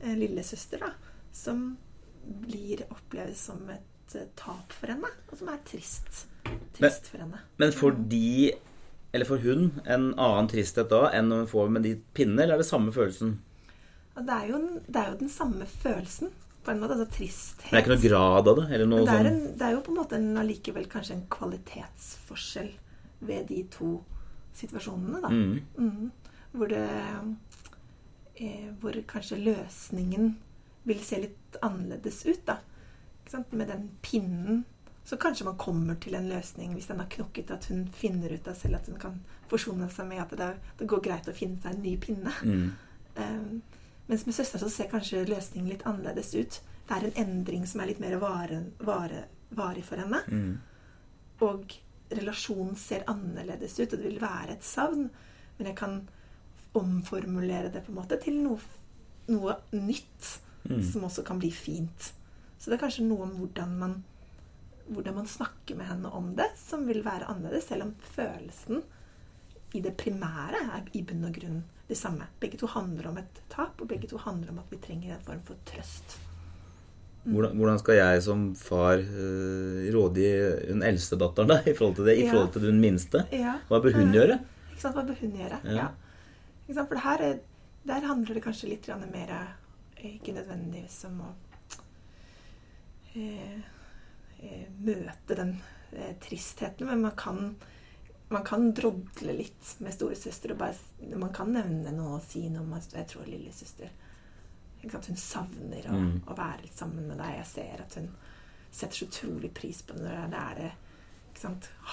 eh, 0.00 0.14
lillesøster, 0.14 0.78
da, 0.78 0.92
som 1.32 1.76
blir 2.24 2.84
oppleves 2.90 3.40
som 3.48 3.68
et 3.70 3.80
eh, 4.16 4.30
tap 4.38 4.72
for 4.72 4.92
henne, 4.92 5.10
og 5.28 5.36
som 5.40 5.50
er 5.52 5.60
trist. 5.68 6.24
Trist 6.78 7.10
for 7.10 7.22
henne. 7.22 7.42
Men 7.60 7.74
får 7.76 7.98
de, 8.12 8.52
eller 9.12 9.28
for 9.28 9.44
hun, 9.44 9.70
en 9.84 10.10
annen 10.14 10.50
tristhet 10.50 10.90
da 10.92 11.08
enn 11.12 11.30
når 11.30 11.44
hun 11.44 11.52
får 11.52 11.72
med 11.76 11.86
de 11.88 11.94
pinnene, 12.16 12.44
eller 12.46 12.58
er 12.58 12.64
det 12.64 12.70
samme 12.70 12.94
følelsen? 12.94 13.38
Det, 14.18 14.34
er 14.34 14.52
jo 14.52 14.60
det 14.86 15.00
er 15.00 15.10
jo 15.12 15.18
den 15.20 15.32
samme 15.32 15.66
følelsen, 15.70 16.32
på 16.64 16.72
en 16.72 16.80
måte. 16.82 16.96
Altså 16.98 17.18
tristhet. 17.18 17.68
Men 17.70 17.76
det 17.76 17.78
er 17.78 17.86
ikke 17.86 17.94
noe 17.96 18.06
grad 18.08 18.50
av 18.52 18.60
det? 18.60 18.66
Eller 18.74 18.90
noe 18.90 19.04
det 19.04 19.12
er, 19.12 19.18
sånn 19.18 19.30
en, 19.32 19.58
det 19.60 19.66
er 19.68 19.76
jo 19.76 19.84
på 19.86 19.92
en 19.94 20.00
måte 20.00 20.18
en, 20.18 20.30
allikevel 20.42 20.88
kanskje 20.90 21.16
en 21.16 21.26
kvalitetsforskjell 21.32 22.72
ved 23.28 23.48
de 23.50 23.62
to 23.74 23.92
situasjonene, 24.58 25.20
da. 25.22 25.30
mm. 25.30 25.54
Mm. 25.78 26.10
Hvor 26.58 26.70
det 26.70 26.84
eh, 28.40 28.68
Hvor 28.80 28.96
kanskje 29.10 29.36
løsningen 29.42 30.30
vil 30.88 31.00
se 31.04 31.20
litt 31.22 31.58
annerledes 31.62 32.22
ut, 32.26 32.42
da. 32.48 32.58
Med 33.50 33.68
den 33.68 33.90
pinnen 34.02 34.64
så 35.04 35.16
kanskje 35.16 35.44
man 35.44 35.56
kommer 35.56 35.94
til 35.96 36.14
en 36.18 36.28
løsning 36.28 36.74
hvis 36.76 36.86
den 36.90 36.98
har 37.00 37.08
knokket, 37.08 37.50
at 37.50 37.64
hun 37.70 37.86
finner 37.96 38.32
ut 38.32 38.48
av 38.48 38.54
selv 38.54 38.76
at 38.76 38.88
hun 38.90 38.98
kan 39.00 39.14
forsone 39.48 39.88
seg 39.90 40.06
med 40.10 40.20
at 40.20 40.34
det, 40.36 40.48
det 40.78 40.88
går 40.90 41.00
greit 41.06 41.28
å 41.30 41.32
finne 41.32 41.56
seg 41.62 41.74
en 41.74 41.82
ny 41.82 41.94
pinne. 41.96 42.32
Mm. 42.44 42.66
Um, 43.16 43.62
mens 44.06 44.26
med 44.26 44.36
søster 44.36 44.60
så 44.60 44.68
ser 44.68 44.90
kanskje 44.92 45.24
løsningen 45.24 45.70
litt 45.72 45.86
annerledes 45.88 46.34
ut. 46.36 46.58
Det 46.88 46.96
er 46.98 47.06
en 47.08 47.20
endring 47.24 47.64
som 47.66 47.80
er 47.80 47.88
litt 47.92 48.02
mer 48.04 48.18
vare, 48.20 48.60
vare, 48.84 49.22
varig 49.56 49.84
for 49.88 49.96
henne. 49.96 50.20
Mm. 50.28 50.58
Og 51.48 51.72
relasjonen 52.20 52.76
ser 52.76 53.08
annerledes 53.08 53.78
ut, 53.80 53.88
og 53.92 53.96
det 53.96 54.10
vil 54.10 54.20
være 54.20 54.58
et 54.58 54.64
savn. 54.64 55.08
Men 55.56 55.70
jeg 55.72 55.78
kan 55.80 55.96
omformulere 56.76 57.72
det 57.72 57.86
på 57.86 57.94
en 57.94 57.98
måte 58.02 58.20
til 58.22 58.36
noe, 58.44 58.60
noe 59.32 59.56
nytt, 59.72 60.36
Mm. 60.68 60.82
som 60.84 61.04
også 61.06 61.22
kan 61.24 61.38
bli 61.38 61.48
fint. 61.54 62.12
Så 62.58 62.70
det 62.70 62.78
er 62.78 62.84
kanskje 62.86 63.06
noe 63.06 63.22
om 63.28 63.34
hvordan 63.38 63.74
man, 63.78 63.96
hvordan 64.88 65.14
man 65.20 65.26
snakker 65.30 65.76
med 65.78 65.86
henne 65.86 66.10
om 66.10 66.32
det, 66.38 66.48
som 66.58 66.86
vil 66.88 67.02
være 67.06 67.28
annerledes, 67.30 67.68
selv 67.70 67.86
om 67.88 67.94
følelsen 68.16 68.82
i 69.76 69.82
det 69.84 69.96
primære 70.00 70.62
er 70.78 70.86
i 70.96 71.02
bunn 71.04 71.26
og 71.28 71.34
grunn 71.36 71.58
det 71.88 71.96
samme. 71.96 72.26
Begge 72.40 72.58
to 72.60 72.66
handler 72.72 73.08
om 73.10 73.18
et 73.20 73.42
tap, 73.52 73.80
og 73.80 73.88
begge 73.88 74.08
to 74.10 74.18
handler 74.20 74.50
om 74.52 74.58
at 74.62 74.70
vi 74.72 74.76
trenger 74.80 75.14
en 75.14 75.24
form 75.24 75.40
for 75.44 75.56
trøst. 75.68 76.18
Hvordan, 77.28 77.56
hvordan 77.58 77.78
skal 77.80 77.98
jeg 77.98 78.22
som 78.24 78.44
far 78.56 79.00
uh, 79.02 79.88
rådgi 79.92 80.28
den 80.70 80.82
eldste 80.86 81.18
datteren 81.20 81.50
da, 81.50 81.58
i 81.68 81.74
forhold 81.76 81.96
til 81.98 82.06
det, 82.08 82.16
i 82.16 82.24
Ja. 82.24 82.30
forhold 82.32 82.52
til 82.52 82.62
den 82.62 82.80
minste? 82.80 83.24
Ja. 83.32 83.58
Hva 83.68 83.80
bør 83.84 83.92
hun 83.98 84.08
Eh, 84.08 84.14
gjøre? 84.14 84.38
Ikke 84.72 84.80
sant? 84.80 84.94
Hva 84.96 85.04
bør 85.04 85.18
hun 85.20 85.32
gjøre? 85.36 85.58
Ja. 85.64 85.88
For 86.84 86.94
det 86.94 87.02
her 87.04 87.18
er, 87.24 87.38
der 87.88 88.06
handler 88.06 88.34
det 88.34 88.42
kanskje 88.44 88.68
litt 88.68 88.88
mer 88.88 89.28
eh, 89.32 90.14
Ikke 90.14 90.32
nødvendigvis 90.32 91.04
om 91.08 91.20
å 91.20 91.28
eh, 91.28 91.32
eh, 91.32 91.47
møte 94.78 95.34
den 95.36 95.56
eh, 95.92 96.14
tristheten, 96.22 96.86
men 96.86 97.00
man 97.02 97.16
kan 97.16 97.56
man 98.30 98.44
kan 98.44 98.74
drodle 98.76 99.32
litt 99.32 99.70
med 99.80 99.94
storesøster. 99.94 100.52
og 100.52 100.58
bare, 100.58 100.74
Man 101.16 101.32
kan 101.32 101.48
nevne 101.52 101.92
noe 101.96 102.18
og 102.18 102.22
si 102.22 102.42
noe 102.52 102.60
om 102.60 102.74
at 102.76 102.92
jeg 102.92 103.06
tror 103.08 103.24
lillesøster? 103.24 103.88
Hun 104.82 105.16
savner 105.16 105.86
å, 105.88 105.94
Mm. 105.96 106.20
å 106.26 106.36
være 106.36 106.60
litt 106.62 106.76
sammen 106.76 107.08
med 107.08 107.16
deg. 107.16 107.36
Jeg 107.38 107.46
ser 107.46 107.80
at 107.80 107.94
hun 107.94 108.10
setter 108.70 108.96
så 108.96 109.06
utrolig 109.08 109.50
pris 109.54 109.80
på 109.82 109.94
det 109.96 110.02
når 110.04 110.28
det 110.30 110.38
er 110.42 110.54
det. 110.54 110.72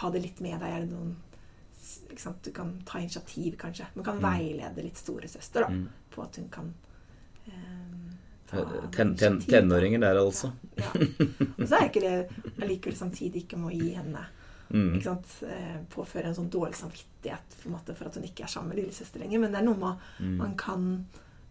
Ha 0.02 0.10
det 0.12 0.22
litt 0.22 0.42
med 0.42 0.60
deg. 0.60 0.70
Er 0.74 0.80
det 0.82 0.90
noen? 0.92 1.16
Du 2.44 2.52
kan 2.52 2.82
ta 2.86 3.00
initiativ, 3.00 3.56
kanskje. 3.58 3.86
Man 3.96 4.04
kan 4.06 4.20
Mm. 4.20 4.22
veilede 4.24 4.84
litt 4.84 4.98
storesøster 4.98 5.62
da, 5.62 5.68
Mm. 5.70 5.88
på 6.12 6.22
at 6.24 6.36
hun 6.36 6.50
kan 6.50 6.74
eh, 7.48 7.95
Ten, 8.50 9.16
ten, 9.18 9.40
tenåringer 9.42 10.00
der, 10.04 10.20
altså. 10.22 10.52
Ja. 10.78 10.92
Og 11.60 11.66
så 11.66 11.80
er 11.80 11.88
ikke 11.90 12.04
det 12.04 12.16
allikevel 12.62 12.98
samtidig 12.98 13.46
ikke 13.46 13.60
må 13.60 13.74
gi 13.74 13.96
henne 13.98 14.28
Mm. 14.70 14.96
Eh, 14.98 15.76
påføre 15.94 16.32
en 16.32 16.36
sånn 16.36 16.50
dårlig 16.50 16.76
samvittighet 16.80 17.68
måte, 17.70 17.94
for 17.96 18.10
at 18.10 18.16
hun 18.18 18.26
ikke 18.26 18.48
er 18.48 18.52
sammen 18.52 18.74
med 18.74 18.80
lillesøster 18.82 19.22
lenger. 19.22 19.44
Men 19.44 19.54
det 19.54 19.60
er 19.62 19.68
noe 19.68 19.78
med 19.78 20.08
Mm. 20.20 20.38
man 20.38 20.56
kan 20.58 21.06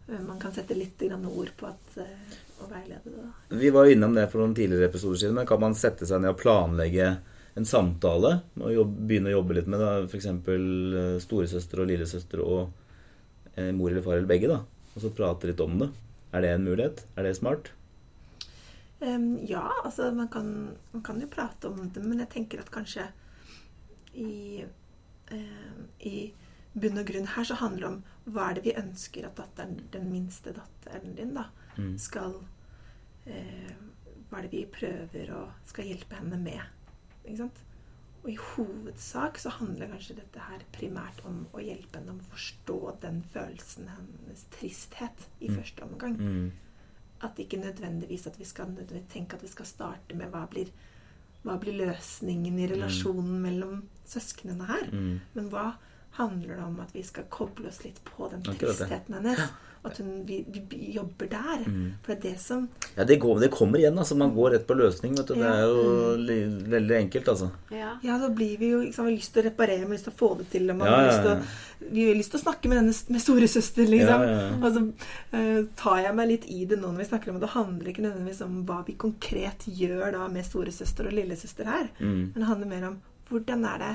eh, 0.08 0.18
man 0.20 0.38
kan 0.40 0.52
sette 0.52 0.74
litt 0.74 1.00
ord 1.02 1.50
på 1.56 1.66
at, 1.66 1.96
eh, 1.96 2.34
å 2.60 2.68
veilede 2.68 3.04
det. 3.04 3.22
da. 3.22 3.56
Vi 3.56 3.70
var 3.70 3.86
jo 3.86 3.92
innom 3.94 4.14
det 4.14 4.30
for 4.30 4.40
noen 4.40 4.54
tidligere 4.54 4.90
episoder 4.90 5.16
siden, 5.16 5.34
men 5.34 5.46
kan 5.46 5.60
man 5.60 5.74
sette 5.74 6.06
seg 6.06 6.20
ned 6.20 6.30
og 6.30 6.40
planlegge 6.40 7.18
en 7.56 7.64
samtale 7.64 8.40
og 8.60 8.72
jobbe, 8.74 9.06
begynne 9.06 9.30
å 9.30 9.38
jobbe 9.38 9.54
litt 9.54 9.66
med 9.70 10.10
f.eks. 10.10 10.26
storesøster 11.24 11.80
og 11.80 11.86
lillesøster 11.86 12.40
og 12.42 12.72
eh, 13.54 13.70
mor 13.72 13.90
eller 13.90 14.02
far 14.02 14.18
eller 14.18 14.26
begge, 14.26 14.48
da, 14.48 14.58
og 14.94 15.00
så 15.00 15.14
prate 15.14 15.46
litt 15.46 15.60
om 15.60 15.78
det? 15.78 15.88
Er 16.34 16.42
det 16.42 16.50
en 16.56 16.64
mulighet? 16.66 17.04
Er 17.16 17.26
det 17.28 17.36
smart? 17.38 17.70
Um, 19.04 19.36
ja, 19.46 19.68
altså 19.84 20.08
man 20.16 20.28
kan, 20.32 20.48
man 20.94 21.02
kan 21.06 21.20
jo 21.20 21.28
prate 21.30 21.68
om 21.68 21.90
det, 21.92 22.02
men 22.02 22.22
jeg 22.22 22.30
tenker 22.32 22.62
at 22.62 22.70
kanskje 22.74 23.04
i, 24.14 24.64
em, 25.34 25.84
i 26.00 26.32
bunn 26.74 26.98
og 26.98 27.06
grunn 27.06 27.26
her 27.34 27.46
så 27.46 27.58
handler 27.60 27.84
det 27.84 27.90
om 27.90 28.34
hva 28.34 28.48
er 28.50 28.56
det 28.58 28.64
vi 28.64 28.74
ønsker 28.80 29.26
at 29.28 29.36
datteren, 29.38 29.76
den 29.92 30.08
minste 30.10 30.54
datteren 30.56 31.14
din 31.18 31.34
da, 31.36 31.48
Mm. 31.74 31.96
skal 31.98 32.36
uh, 33.26 33.70
Hva 34.30 34.38
er 34.38 34.42
det 34.46 34.50
vi 34.52 34.60
prøver 34.70 35.30
og 35.34 35.48
skal 35.66 35.88
hjelpe 35.90 36.14
henne 36.20 36.38
med? 36.38 36.60
Ikke 37.24 37.40
sant? 37.40 37.58
Og 38.24 38.30
i 38.32 38.36
hovedsak 38.40 39.38
så 39.38 39.50
handler 39.52 39.90
kanskje 39.92 40.16
dette 40.16 40.40
her 40.40 40.62
primært 40.72 41.18
om 41.28 41.42
å 41.52 41.60
hjelpe 41.60 41.98
henne 42.00 42.14
å 42.16 42.28
forstå 42.30 42.78
den 43.02 43.22
følelsen, 43.34 43.88
hennes 43.92 44.46
tristhet, 44.50 45.26
i 45.40 45.48
Mm. 45.48 45.56
første 45.56 45.82
omgang 45.82 46.16
Mm. 46.18 46.52
at 47.20 47.36
ikke 47.36 47.60
nødvendigvis 47.60 48.26
at 48.26 48.38
vi 48.38 48.44
skal 48.44 48.66
nødvendigvis 48.66 49.12
tenke 49.12 49.34
at 49.34 49.42
vi 49.42 49.48
skal 49.48 49.66
starte 49.66 50.14
med 50.14 50.30
hva 50.32 50.48
blir, 50.48 50.70
hva 51.44 51.58
blir 51.60 51.74
løsningen 51.86 52.58
i 52.58 52.66
relasjonen 52.66 53.40
mellom 53.42 53.82
søsknene 54.06 54.66
her. 54.66 54.90
Mm. 54.90 55.20
Men 55.34 55.50
hva 55.50 55.74
handler 56.18 56.56
det 56.56 56.64
om 56.64 56.80
at 56.84 56.94
vi 56.94 57.02
skal 57.06 57.24
koble 57.30 57.68
oss 57.70 57.84
litt 57.84 58.00
på 58.06 58.28
den 58.32 58.42
tristheten 58.46 59.14
hennes. 59.20 59.40
At 59.84 59.98
hun, 60.00 60.22
vi, 60.24 60.38
vi 60.48 60.92
jobber 60.94 61.28
der. 61.28 61.64
Mm. 61.68 61.88
For 62.00 62.14
det 62.14 62.14
er 62.16 62.20
det 62.22 62.40
som 62.40 62.62
Ja, 62.94 63.04
det, 63.04 63.18
går, 63.20 63.40
det 63.42 63.50
kommer 63.52 63.76
igjen. 63.82 63.98
altså 64.00 64.16
Man 64.16 64.30
går 64.32 64.54
rett 64.54 64.62
på 64.66 64.76
løsning. 64.78 65.12
vet 65.18 65.28
du. 65.28 65.34
Det 65.36 65.44
er 65.50 65.66
jo 65.68 66.14
li, 66.16 66.36
veldig 66.72 66.96
enkelt, 67.02 67.28
altså. 67.28 67.50
Ja. 67.68 67.90
Ja, 68.02 68.16
så 68.22 68.30
blir 68.32 68.54
vi 68.62 68.70
jo 68.70 68.78
liksom, 68.80 69.04
har 69.10 69.12
lyst 69.12 69.34
til 69.34 69.42
å 69.42 69.46
reparere, 69.50 69.82
vi 69.82 69.90
har 69.90 69.92
lyst 69.98 70.08
til 70.08 70.14
å 70.14 70.20
få 70.22 70.30
det 70.38 70.46
til. 70.54 70.70
Og 70.72 70.78
man 70.80 70.88
Ja, 70.88 70.94
har 70.96 71.04
ja, 71.04 71.10
lyst 71.10 71.26
til 71.26 71.34
å, 71.34 71.90
vi 71.98 72.06
har 72.08 72.16
lyst 72.22 72.32
til 72.32 72.40
å 72.40 72.44
snakke 72.46 72.72
med 72.72 72.80
denne 72.80 72.96
med 73.18 73.24
storesøster, 73.26 73.92
liksom. 73.92 74.24
Ja, 74.24 74.32
ja, 74.32 74.40
ja. 74.40 74.56
Og 74.56 74.78
så 74.78 74.86
uh, 75.36 75.60
tar 75.84 76.00
jeg 76.06 76.16
meg 76.22 76.32
litt 76.32 76.48
i 76.56 76.64
det 76.72 76.80
nå 76.80 76.88
når 76.94 77.04
vi 77.04 77.10
snakker 77.10 77.34
om 77.34 77.36
det. 77.36 77.44
Det 77.44 77.52
handler 77.58 77.92
ikke 77.92 78.06
nødvendigvis 78.08 78.42
om 78.48 78.56
hva 78.64 78.80
vi 78.88 78.96
konkret 79.04 79.68
gjør 79.68 80.16
da 80.16 80.30
med 80.32 80.48
storesøster 80.48 81.12
og 81.12 81.18
lillesøster 81.20 81.68
her. 81.68 81.92
Mm. 82.00 82.22
Men 82.32 82.40
det 82.40 82.48
handler 82.54 82.72
mer 82.72 82.88
om 82.94 82.98
hvordan 83.28 83.68
er 83.74 83.84
det 83.84 83.94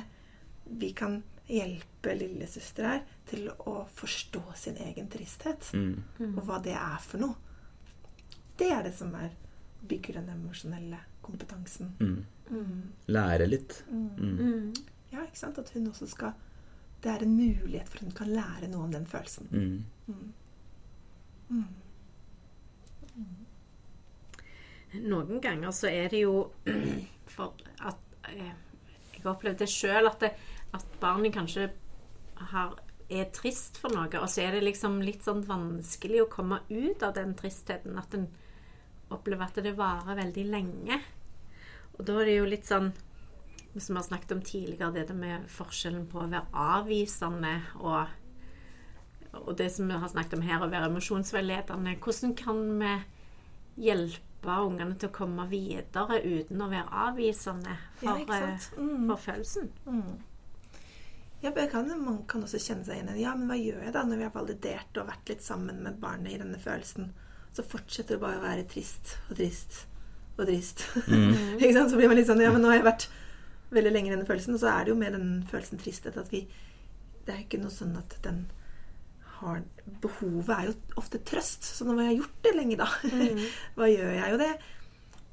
vi 0.85 0.93
kan 0.93 1.23
hjelpe 1.49 1.88
lillesøster 2.07 2.87
her 2.87 3.01
til 3.27 3.49
å 3.67 3.83
forstå 3.95 4.41
sin 4.55 4.77
egen 4.85 5.09
tristhet. 5.11 5.71
Mm. 5.73 6.35
Og 6.37 6.43
hva 6.47 6.59
det 6.63 6.75
er 6.77 6.99
for 7.03 7.21
noe. 7.21 7.35
Det 8.59 8.69
er 8.71 8.83
det 8.83 8.93
som 8.95 9.13
er, 9.15 9.31
bygger 9.87 10.19
den 10.19 10.29
emosjonelle 10.33 10.99
kompetansen. 11.23 11.93
Mm. 11.99 12.25
Mm. 12.49 12.81
Lære 13.07 13.47
litt. 13.47 13.83
Mm. 13.89 14.09
Mm. 14.17 14.37
Mm. 14.39 14.73
Ja, 15.11 15.23
ikke 15.23 15.39
sant? 15.39 15.57
At 15.57 15.69
hun 15.73 15.87
også 15.87 16.07
skal 16.07 16.31
Det 17.03 17.11
er 17.11 17.21
en 17.23 17.35
mulighet 17.35 17.87
for 17.87 18.03
hun 18.03 18.11
kan 18.11 18.27
lære 18.27 18.67
noe 18.67 18.83
om 18.83 18.91
den 18.91 19.05
følelsen. 19.07 19.47
Mm. 19.51 19.85
Mm. 20.07 20.33
Mm. 21.49 21.63
Noen 25.05 25.39
ganger 25.41 25.71
så 25.71 25.87
er 25.87 26.09
det 26.11 26.25
jo 26.25 26.49
for 27.35 27.55
at 27.79 27.95
eh, 28.27 28.51
Jeg 29.13 29.23
har 29.23 29.31
opplevd 29.31 29.61
det 29.61 29.69
sjøl 29.71 30.07
at, 30.11 30.23
at 30.73 30.99
barnet 30.99 31.33
kanskje 31.33 31.69
har, 32.51 32.75
er 33.09 33.29
trist 33.35 33.79
for 33.81 33.93
noe, 33.93 34.09
og 34.19 34.29
så 34.31 34.45
er 34.45 34.55
det 34.55 34.65
liksom 34.65 34.99
litt 35.03 35.25
sånn 35.25 35.43
vanskelig 35.47 36.23
å 36.23 36.31
komme 36.31 36.61
ut 36.69 37.03
av 37.05 37.15
den 37.17 37.35
tristheten. 37.37 37.97
At 37.99 38.15
en 38.17 38.29
opplever 39.09 39.47
at 39.49 39.61
det 39.63 39.75
varer 39.77 40.19
veldig 40.19 40.45
lenge. 40.49 40.99
Og 41.97 42.05
da 42.07 42.19
er 42.21 42.29
det 42.29 42.39
jo 42.39 42.49
litt 42.49 42.67
sånn 42.69 42.91
Som 43.77 43.93
vi 43.93 43.99
har 43.99 44.05
snakket 44.07 44.31
om 44.33 44.39
tidligere, 44.41 45.03
det 45.05 45.13
med 45.13 45.43
forskjellen 45.53 46.07
på 46.09 46.23
å 46.23 46.29
være 46.31 46.49
avvisende 46.57 47.51
og 47.77 48.09
og 49.33 49.57
det 49.57 49.69
som 49.69 49.87
vi 49.87 49.93
har 49.93 50.09
snakket 50.09 50.39
om 50.39 50.41
her, 50.41 50.63
å 50.63 50.71
være 50.71 50.89
emosjonsveiledende. 50.89 51.97
Hvordan 52.01 52.35
kan 52.37 52.63
vi 52.79 52.93
hjelpe 53.85 54.55
ungene 54.65 54.97
til 54.99 55.09
å 55.09 55.15
komme 55.15 55.45
videre 55.51 56.19
uten 56.23 56.63
å 56.63 56.69
være 56.71 57.03
avvisende 57.07 57.75
for, 57.99 58.23
ja. 58.25 58.39
Mm. 58.77 59.03
eh, 59.03 59.07
for 59.11 59.23
følelsen? 59.27 59.71
Mm. 59.85 60.17
Ja, 61.41 61.53
kan, 61.71 61.87
man 62.03 62.23
kan 62.27 62.43
også 62.43 62.59
kjenne 62.59 62.83
seg 62.83 62.97
igjen 62.97 63.13
i 63.13 63.21
Ja, 63.23 63.33
men 63.37 63.47
hva 63.47 63.55
gjør 63.55 63.85
jeg 63.85 63.95
da 63.95 64.03
når 64.03 64.19
vi 64.19 64.25
har 64.27 64.35
validert 64.35 64.97
og 64.99 65.07
vært 65.07 65.31
litt 65.31 65.43
sammen 65.45 65.79
med 65.85 65.99
barnet 66.01 66.35
i 66.35 66.41
denne 66.41 66.59
følelsen? 66.59 67.13
Så 67.55 67.63
fortsetter 67.65 68.17
det 68.17 68.23
bare 68.23 68.41
å 68.41 68.43
være 68.43 68.67
trist 68.69 69.15
og 69.29 69.39
trist 69.39 69.85
og 70.39 70.45
trist. 70.47 70.85
Mm. 71.07 71.31
ikke 71.61 71.75
sant? 71.75 71.91
Så 71.91 71.99
blir 71.99 72.11
man 72.11 72.19
litt 72.19 72.29
sånn 72.29 72.43
Ja, 72.43 72.51
men 72.53 72.63
nå 72.63 72.71
har 72.71 72.79
jeg 72.79 72.87
vært 72.89 73.07
veldig 73.75 73.93
lenge 73.93 74.11
i 74.11 74.13
denne 74.15 74.27
følelsen, 74.27 74.55
og 74.57 74.63
så 74.63 74.71
er 74.71 74.85
det 74.85 74.93
jo 74.93 74.99
med 74.99 75.15
den 75.15 75.29
følelsen 75.49 75.81
tristhet 75.81 76.17
at 76.19 76.31
vi 76.33 76.47
Det 77.25 77.35
er 77.35 77.43
ikke 77.43 77.61
noe 77.61 77.73
sånn 77.73 77.93
at 77.99 78.15
den 78.25 78.47
har 79.39 79.61
Behovet 80.03 80.51
er 80.51 80.65
jo 80.67 80.73
ofte 80.99 81.21
trøst. 81.23 81.63
Så 81.63 81.85
nå 81.87 81.95
har 81.99 82.09
jeg 82.09 82.19
gjort 82.19 82.41
det 82.43 82.51
lenge, 82.57 82.79
da, 82.79 82.89
hva 83.77 83.87
gjør 83.87 84.11
jeg 84.17 84.33
jo 84.33 84.41
det? 84.41 84.51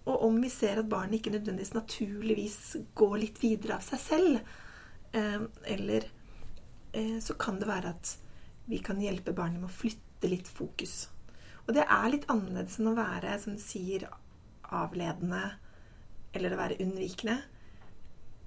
Og 0.06 0.22
om 0.28 0.36
vi 0.38 0.50
ser 0.52 0.78
at 0.78 0.90
barnet 0.90 1.18
ikke 1.18 1.32
nødvendigvis 1.34 1.74
naturligvis 1.74 2.58
går 2.98 3.16
litt 3.24 3.40
videre 3.42 3.80
av 3.80 3.82
seg 3.82 4.02
selv, 4.04 4.54
eller 5.16 6.08
eh, 6.92 7.18
så 7.22 7.36
kan 7.40 7.60
det 7.60 7.68
være 7.68 7.92
at 7.94 8.16
vi 8.66 8.80
kan 8.82 9.00
hjelpe 9.00 9.34
barnet 9.36 9.60
med 9.62 9.70
å 9.70 9.76
flytte 9.76 10.30
litt 10.30 10.48
fokus. 10.50 11.06
Og 11.66 11.74
det 11.74 11.86
er 11.86 12.10
litt 12.12 12.26
annerledes 12.30 12.78
enn 12.80 12.90
å 12.90 12.96
være, 12.98 13.36
som 13.42 13.56
du 13.56 13.62
sier, 13.62 14.06
avledende, 14.66 15.42
eller 16.34 16.54
å 16.54 16.60
være 16.60 16.78
unnvikende, 16.82 17.38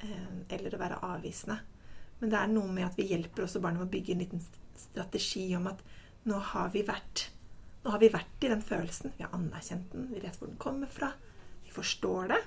eh, 0.04 0.30
eller 0.56 0.76
å 0.76 0.82
være 0.82 1.02
avvisende. 1.08 1.60
Men 2.20 2.34
det 2.34 2.40
er 2.40 2.52
noe 2.52 2.72
med 2.76 2.90
at 2.90 3.00
vi 3.00 3.08
hjelper 3.10 3.46
også 3.46 3.62
barnet 3.64 3.82
med 3.82 3.90
å 3.90 3.94
bygge 3.94 4.16
en 4.16 4.24
liten 4.26 4.46
strategi 4.80 5.46
om 5.56 5.68
at 5.72 5.84
nå 6.28 6.40
har 6.52 6.72
vi 6.74 6.84
vært 6.88 7.30
nå 7.80 7.94
har 7.94 8.02
vi 8.02 8.10
vært 8.12 8.44
i 8.44 8.50
den 8.52 8.64
følelsen. 8.66 9.14
Vi 9.16 9.24
har 9.24 9.36
anerkjent 9.36 9.94
den. 9.94 10.10
Vi 10.12 10.20
vet 10.20 10.36
hvor 10.36 10.50
den 10.50 10.60
kommer 10.60 10.90
fra. 10.92 11.14
Vi 11.64 11.72
forstår 11.72 12.28
det. 12.34 12.40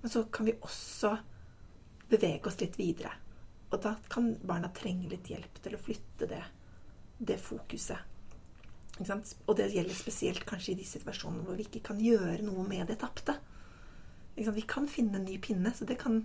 Men 0.00 0.12
så 0.12 0.24
kan 0.32 0.48
vi 0.48 0.54
også 0.56 1.10
bevege 2.08 2.48
oss 2.48 2.56
litt 2.62 2.78
videre. 2.80 3.12
Og 3.74 3.82
da 3.82 3.96
kan 4.10 4.28
barna 4.46 4.70
trenge 4.74 5.08
litt 5.10 5.30
hjelp 5.32 5.58
til 5.64 5.74
å 5.74 5.80
flytte 5.82 6.28
det, 6.30 6.42
det 7.18 7.40
fokuset. 7.42 8.10
Ikke 8.94 9.08
sant? 9.08 9.32
Og 9.48 9.56
det 9.58 9.72
gjelder 9.74 9.98
spesielt 9.98 10.44
kanskje 10.46 10.74
i 10.74 10.78
de 10.78 10.86
situasjonene 10.86 11.42
hvor 11.46 11.58
vi 11.58 11.66
ikke 11.66 11.82
kan 11.88 12.02
gjøre 12.02 12.44
noe 12.46 12.66
med 12.68 12.86
det 12.90 13.00
tapte. 13.02 13.34
Ikke 14.34 14.46
sant? 14.46 14.58
Vi 14.60 14.66
kan 14.70 14.86
finne 14.90 15.18
en 15.18 15.26
ny 15.26 15.40
pinne, 15.42 15.74
så 15.74 15.88
det 15.88 15.98
kan, 16.02 16.22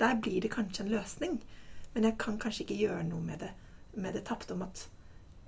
der 0.00 0.16
blir 0.24 0.40
det 0.40 0.54
kanskje 0.54 0.86
en 0.86 0.94
løsning. 0.94 1.38
Men 1.92 2.08
jeg 2.08 2.18
kan 2.20 2.40
kanskje 2.40 2.64
ikke 2.64 2.80
gjøre 2.86 3.04
noe 3.10 3.24
med 3.24 3.44
det, 3.44 3.52
med 3.96 4.16
det 4.16 4.24
tapte 4.28 4.56
om 4.56 4.64
at 4.64 4.86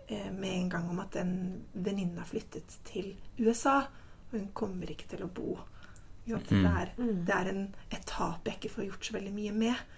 eh, 0.09 0.29
med 0.33 0.53
en 0.53 0.71
gang 0.73 0.93
om 0.93 1.01
at 1.05 1.17
en 1.21 1.35
venninne 1.73 2.21
har 2.21 2.29
flyttet 2.29 2.79
til 2.89 3.15
USA, 3.41 3.83
og 4.29 4.37
hun 4.37 4.51
kommer 4.57 4.93
ikke 4.93 5.09
til 5.15 5.25
å 5.25 5.33
bo. 5.33 5.57
Ikke 6.29 6.43
sant? 6.45 6.53
Mm. 6.53 6.65
Det, 6.65 6.73
er, 6.83 6.93
det 7.25 7.37
er 7.39 7.51
en, 7.55 7.65
et 7.89 8.05
tap 8.09 8.49
jeg 8.49 8.61
ikke 8.61 8.75
får 8.77 8.91
gjort 8.91 9.09
så 9.09 9.17
veldig 9.17 9.35
mye 9.41 9.57
med. 9.57 9.89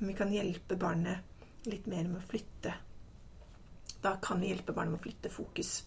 Men 0.00 0.08
vi 0.08 0.16
kan 0.16 0.32
hjelpe 0.32 0.76
barnet 0.80 1.66
litt 1.68 1.86
mer 1.86 2.06
med 2.08 2.22
å 2.22 2.24
flytte. 2.24 2.72
Da 4.00 4.14
kan 4.24 4.40
vi 4.40 4.48
hjelpe 4.48 4.72
barnet 4.72 4.94
med 4.94 5.00
å 5.02 5.04
flytte 5.04 5.32
fokus. 5.32 5.82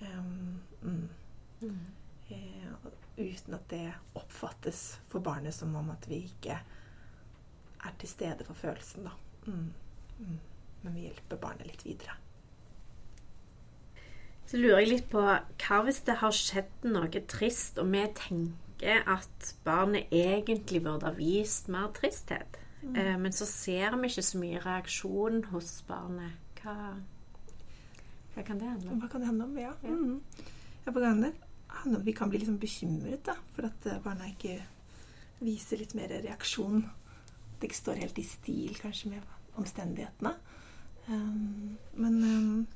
Um, 0.00 0.62
mm. 0.82 1.82
Eh, 2.32 2.70
uten 3.16 3.54
at 3.58 3.68
det 3.68 3.90
oppfattes 4.16 4.80
for 5.12 5.20
barnet 5.20 5.54
som 5.54 5.76
om 5.76 5.92
at 5.92 6.08
vi 6.08 6.22
ikke 6.30 6.56
er 7.82 7.94
til 8.00 8.08
stede 8.08 8.46
for 8.48 8.56
følelsen, 8.56 9.04
da. 9.04 9.12
Mm. 9.44 9.68
Mm. 10.18 10.40
Men 10.82 10.96
vi 10.96 11.06
hjelper 11.10 11.40
barnet 11.44 11.68
litt 11.68 11.84
videre. 11.86 12.16
Så 14.48 14.56
lurer 14.56 14.82
jeg 14.82 14.92
litt 14.94 15.12
på 15.12 15.20
hva 15.22 15.84
hvis 15.84 16.02
det 16.08 16.18
har 16.24 16.34
skjedd 16.36 16.88
noe 16.88 17.24
trist, 17.28 17.78
og 17.80 17.92
vi 17.92 18.02
tenker 18.16 19.04
at 19.08 19.52
barnet 19.64 20.10
egentlig 20.12 20.82
burde 20.84 21.08
ha 21.08 21.14
vist 21.16 21.68
mer 21.72 21.92
tristhet, 21.96 22.61
eh, 22.82 23.16
men 23.18 23.32
så 23.32 23.46
ser 23.46 23.96
vi 23.96 24.10
ikke 24.10 24.24
så 24.26 24.40
mye 24.40 24.62
reaksjon 24.62 25.44
hos 25.52 25.72
barnet. 25.88 26.38
Hva, 26.62 26.74
hva 28.34 28.44
kan 28.46 28.60
det 28.60 28.68
handle 28.68 28.92
om? 28.92 29.00
Hva 29.02 29.10
kan 29.10 29.22
det 29.22 29.30
handle 29.30 29.48
om? 29.48 29.56
Ja. 29.58 29.72
Ja. 29.82 29.96
Mm. 29.96 30.20
ja 30.86 30.94
kan 30.98 31.24
det? 31.24 31.32
Vi 32.04 32.12
kan 32.12 32.30
bli 32.30 32.38
liksom 32.38 32.58
bekymret 32.58 33.24
da, 33.26 33.36
for 33.54 33.66
at 33.70 33.86
eh, 33.88 34.02
barna 34.04 34.28
ikke 34.30 34.58
viser 35.42 35.80
litt 35.82 35.94
mer 35.98 36.12
reaksjon. 36.22 36.84
Det 37.58 37.70
ikke 37.70 37.80
står 37.80 38.02
helt 38.02 38.18
i 38.18 38.26
stil 38.26 38.76
kanskje 38.78 39.14
med 39.14 39.58
omstendighetene. 39.60 40.36
Um, 41.08 41.78
men 41.98 42.18
um, 42.22 42.66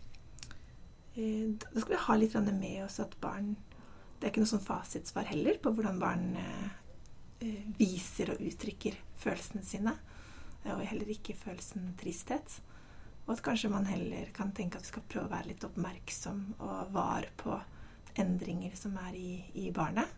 da 1.14 1.80
skal 1.80 1.92
vi 1.92 2.00
ha 2.02 2.16
litt 2.18 2.34
med 2.50 2.80
oss 2.84 2.98
at 2.98 3.12
barn 3.22 3.52
Det 4.18 4.26
er 4.26 4.32
ikke 4.32 4.42
noe 4.42 4.50
sånn 4.50 4.64
fasitsvar 4.64 5.28
heller 5.30 5.60
på 5.62 5.70
hvordan 5.76 6.00
barn 6.00 6.24
viser 7.78 8.32
og 8.32 8.40
uttrykker 8.40 8.96
følelsene 9.20 9.64
sine. 9.64 9.96
eh, 10.64 10.72
Og 10.74 10.86
heller 10.86 11.10
ikke 11.12 11.36
følelsen 11.36 11.94
tristhet. 12.00 12.60
Og 13.26 13.34
at 13.34 13.42
kanskje 13.42 13.70
man 13.70 13.86
heller 13.86 14.30
kan 14.32 14.52
tenke 14.52 14.78
at 14.78 14.84
vi 14.84 14.92
skal 14.92 15.02
prøve 15.08 15.26
å 15.26 15.34
være 15.34 15.48
litt 15.48 15.64
oppmerksom 15.64 16.54
og 16.58 16.92
var 16.92 17.26
på 17.36 17.58
endringer 18.16 18.76
som 18.76 18.96
er 18.96 19.14
i, 19.14 19.44
i 19.54 19.70
barnet. 19.70 20.08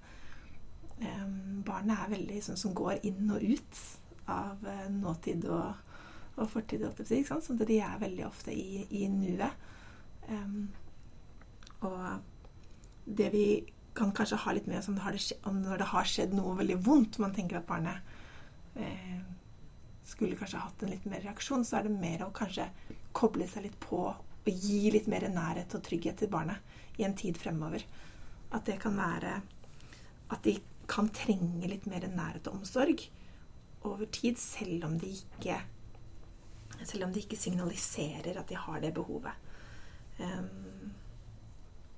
Um, 0.99 1.63
barnet 1.63 1.97
er 1.99 2.11
veldig 2.11 2.43
sånn 2.43 2.59
som 2.59 2.75
går 2.75 3.01
inn 3.07 3.31
og 3.31 3.43
ut 3.43 3.81
av 4.29 4.61
uh, 4.67 4.89
nåtid 4.91 5.47
og, 5.47 5.75
og 6.37 6.51
fortid. 6.51 6.85
Sånn 6.85 7.41
at 7.41 7.67
de 7.67 7.81
er 7.81 7.99
veldig 8.03 8.27
ofte 8.27 8.53
i, 8.53 8.85
i 8.91 9.09
nuet. 9.09 9.53
Um, 10.29 10.69
og 11.81 12.21
det 13.07 13.31
vi 13.33 13.47
kan 13.95 14.13
kanskje 14.15 14.39
ha 14.45 14.55
litt 14.55 14.69
med 14.71 14.79
oss 14.79 14.89
om, 14.89 14.97
det 14.99 15.05
har 15.05 15.17
det 15.17 15.23
skje, 15.23 15.39
om 15.49 15.63
det 15.65 15.91
har 15.93 16.09
skjedd 16.09 16.37
noe 16.37 16.57
veldig 16.59 16.79
vondt, 16.87 17.19
man 17.23 17.35
tenker 17.35 17.59
at 17.59 17.69
barnet 17.69 18.79
eh, 18.79 19.19
skulle 20.07 20.39
kanskje 20.39 20.63
hatt 20.63 20.83
en 20.83 20.93
litt 20.93 21.07
mer 21.09 21.25
reaksjon, 21.25 21.65
så 21.67 21.79
er 21.79 21.89
det 21.89 21.99
mer 21.99 22.25
å 22.25 22.33
kanskje 22.35 22.69
koble 23.17 23.49
seg 23.51 23.67
litt 23.67 23.79
på 23.83 24.03
og 24.09 24.51
gi 24.65 24.89
litt 24.95 25.09
mer 25.13 25.27
nærhet 25.29 25.75
og 25.77 25.83
trygghet 25.85 26.23
til 26.23 26.31
barnet 26.33 26.97
i 26.97 27.05
en 27.05 27.17
tid 27.19 27.37
fremover. 27.37 27.83
At 28.55 28.65
det 28.65 28.79
kan 28.81 28.97
være 28.97 29.41
At 30.33 30.45
de 30.45 30.59
kan 30.89 31.09
trenge 31.13 31.69
litt 31.69 31.87
mer 31.89 32.05
nærhet 32.09 32.49
og 32.49 32.59
omsorg 32.59 33.01
over 33.89 34.05
tid, 34.13 34.37
selv 34.37 34.85
om 34.85 34.99
de 35.01 35.09
ikke 35.15 35.57
selv 36.85 37.07
om 37.07 37.13
de 37.13 37.23
ikke 37.23 37.37
signaliserer 37.37 38.39
at 38.39 38.49
de 38.49 38.57
har 38.57 38.81
det 38.81 38.93
behovet. 38.95 39.33
Um, 40.19 40.93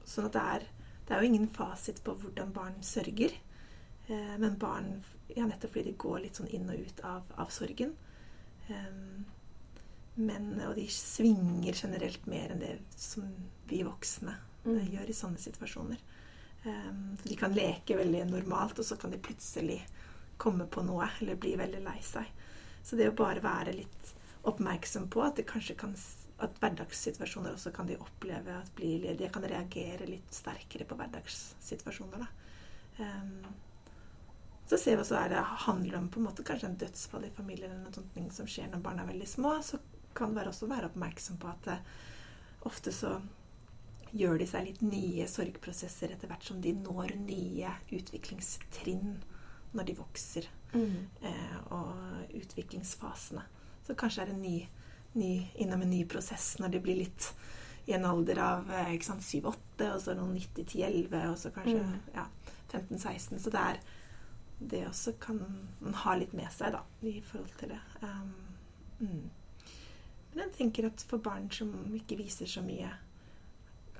sånn 0.06 0.28
at 0.28 0.36
det 0.36 0.44
er, 0.54 0.66
det 1.10 1.16
er 1.16 1.24
jo 1.24 1.28
ingen 1.32 1.48
fasit 1.50 1.98
på 2.06 2.14
hvordan 2.22 2.52
barn 2.54 2.78
sørger. 2.86 3.34
Eh, 4.06 4.36
men 4.38 4.54
barn 4.62 4.92
ja, 5.34 5.42
nettopp 5.42 5.74
fordi 5.74 5.90
de 5.90 5.98
går 5.98 6.20
litt 6.22 6.38
sånn 6.38 6.50
inn 6.54 6.70
og 6.70 6.78
ut 6.86 7.02
av, 7.06 7.26
av 7.34 7.50
sorgen. 7.50 7.96
Um, 8.70 9.26
Men, 10.20 10.60
og 10.66 10.74
de 10.76 10.84
svinger 10.90 11.72
generelt 11.74 12.26
mer 12.28 12.50
enn 12.52 12.60
det 12.60 12.74
som 12.98 13.26
vi 13.70 13.82
voksne 13.86 14.34
Mm. 14.66 14.74
eh, 14.76 14.88
gjør 14.94 15.08
i 15.08 15.14
sånne 15.16 15.38
situasjoner. 15.40 16.00
De 17.24 17.36
kan 17.40 17.54
leke 17.56 17.96
veldig 17.96 18.26
normalt, 18.28 18.78
og 18.78 18.84
så 18.84 18.98
kan 19.00 19.10
de 19.10 19.16
plutselig 19.18 19.78
komme 20.36 20.66
på 20.68 20.82
noe 20.84 21.06
eller 21.20 21.38
bli 21.40 21.54
veldig 21.56 21.80
lei 21.80 21.98
seg. 22.04 22.26
Så 22.84 22.96
det 22.98 23.08
å 23.08 23.16
bare 23.16 23.40
være 23.40 23.72
litt 23.78 24.10
oppmerksom 24.44 25.08
på 25.08 25.22
at 25.24 25.36
det 25.36 25.46
kanskje 25.48 25.78
kan 25.80 25.94
at 26.44 26.60
hverdagssituasjoner 26.60 27.56
også 27.56 27.72
kan 27.74 27.88
de 27.88 27.98
oppleve 28.00 28.54
at 28.56 28.70
blir, 28.76 29.08
De 29.18 29.28
kan 29.32 29.44
reagere 29.44 30.08
litt 30.08 30.32
sterkere 30.34 30.86
på 30.88 30.96
hverdagssituasjoner. 30.98 32.22
Da. 32.24 32.28
Um, 33.00 33.50
så 34.70 34.78
ser 34.78 34.96
vi 34.96 35.02
også 35.02 35.18
er 35.18 35.32
det 35.32 35.42
handler 35.66 35.98
om 35.98 36.08
på 36.12 36.20
en 36.20 36.28
måte 36.28 36.46
kanskje 36.46 36.68
en 36.70 36.78
dødsfall 36.78 37.26
i 37.26 37.32
familien 37.34 37.72
eller 37.72 37.88
noe 37.88 37.96
sånt 37.96 38.36
som 38.36 38.48
skjer 38.48 38.70
når 38.70 38.84
barna 38.84 39.02
er 39.02 39.10
veldig 39.10 39.28
små, 39.28 39.56
så 39.66 39.80
kan 40.14 40.34
det 40.34 40.46
også 40.46 40.68
være 40.70 40.90
oppmerksom 40.90 41.40
på 41.42 41.50
at 41.50 41.70
uh, 41.74 41.92
ofte 42.70 42.94
så 42.94 43.16
gjør 44.10 44.40
de 44.40 44.46
seg 44.50 44.66
litt 44.66 44.80
nye 44.82 45.26
sorgprosesser 45.30 46.14
etter 46.14 46.30
hvert 46.30 46.46
som 46.46 46.58
de 46.62 46.72
når 46.74 47.14
nye 47.20 47.74
utviklingstrinn 47.94 49.20
når 49.76 49.86
de 49.86 49.94
vokser. 49.98 50.48
Mm. 50.70 51.06
Uh, 51.22 51.58
og 51.74 52.36
utviklingsfasene. 52.38 53.42
Så 53.86 53.96
kanskje 53.98 54.22
er 54.22 54.30
det 54.30 54.36
en 54.36 54.44
ny, 54.44 54.58
ny, 55.18 55.50
innom 55.54 55.82
en 55.82 55.90
ny 55.90 56.04
prosess 56.08 56.52
når 56.60 56.74
de 56.74 56.82
blir 56.84 57.00
litt 57.02 57.32
i 57.90 57.94
en 57.96 58.04
alder 58.06 58.38
av 58.44 58.70
eh, 58.70 58.92
ikke 58.94 59.16
7-8, 59.18 59.88
og 59.88 60.00
så 60.04 60.14
noen 60.14 60.36
90-10-11, 60.36 61.16
og 61.30 61.38
så 61.40 61.50
kanskje 61.54 61.80
Mm. 61.80 61.98
ja, 62.14 62.26
15-16. 62.70 63.38
Så 63.38 63.50
det 63.50 63.60
er 63.60 63.80
det 64.60 64.86
også 64.86 65.12
kan 65.20 65.38
man 65.80 65.94
ha 65.94 66.14
litt 66.14 66.32
med 66.36 66.50
seg, 66.52 66.74
da, 66.76 66.82
i 67.02 67.20
forhold 67.24 67.54
til 67.58 67.72
det. 67.72 67.80
Um, 68.02 68.34
mm. 69.00 69.30
Men 70.34 70.42
jeg 70.44 70.52
tenker 70.58 70.86
at 70.90 71.02
for 71.08 71.18
barn 71.18 71.48
som 71.50 71.72
ikke 71.96 72.18
viser 72.20 72.46
så 72.46 72.62
mye, 72.62 72.90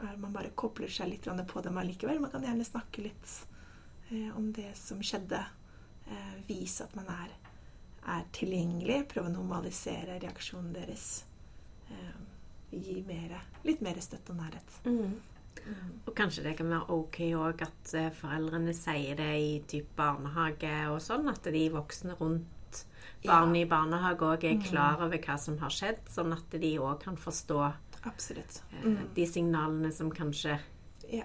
er 0.00 0.18
man 0.20 0.32
bare 0.32 0.52
kobler 0.56 0.88
seg 0.92 1.10
litt 1.10 1.26
på 1.48 1.62
dem 1.64 1.78
allikevel. 1.80 2.20
Man 2.20 2.30
kan 2.30 2.44
gjerne 2.44 2.64
snakke 2.64 3.02
litt 3.04 3.32
eh, 4.10 4.30
om 4.36 4.52
det 4.52 4.70
som 4.78 5.00
skjedde. 5.02 5.40
Eh, 6.06 6.36
vise 6.46 6.84
at 6.84 6.94
man 6.96 7.08
er, 7.12 7.34
er 8.08 8.24
tilgjengelig. 8.32 9.08
Prøve 9.08 9.28
å 9.28 9.34
normalisere 9.34 10.18
reaksjonen 10.22 10.72
deres. 10.74 11.24
Eh, 11.90 12.14
gi 12.72 13.02
mer, 13.06 13.40
litt 13.64 13.80
mer 13.82 13.98
støtte 14.00 14.30
og 14.32 14.38
nærhet. 14.38 14.78
Mm. 14.86 15.18
Og 16.06 16.14
kanskje 16.16 16.44
det 16.44 16.56
kan 16.56 16.70
være 16.70 16.94
ok 16.94 17.18
òg 17.36 17.62
at 17.66 17.94
eh, 17.98 18.10
foreldrene 18.14 18.72
sier 18.74 19.16
det 19.18 19.30
i 19.42 19.50
typ 19.68 19.90
barnehage 19.98 20.70
og 20.92 21.00
sånn, 21.04 21.28
at 21.28 21.42
de 21.52 21.64
voksne 21.74 22.14
rundt 22.20 22.84
barnet 23.26 23.64
i 23.64 23.68
barnehage 23.68 24.22
òg 24.24 24.44
er 24.48 24.60
klar 24.62 25.02
over 25.04 25.18
hva 25.18 25.36
som 25.38 25.58
har 25.58 25.68
skjedd, 25.74 26.06
sånn 26.08 26.32
at 26.32 26.54
de 26.62 26.70
òg 26.78 27.00
kan 27.02 27.16
forstå 27.20 27.58
eh, 27.66 28.84
Mm. 28.86 29.08
de 29.14 29.26
signalene 29.26 29.92
som 29.92 30.10
kanskje 30.10 30.58
Ja. 31.10 31.24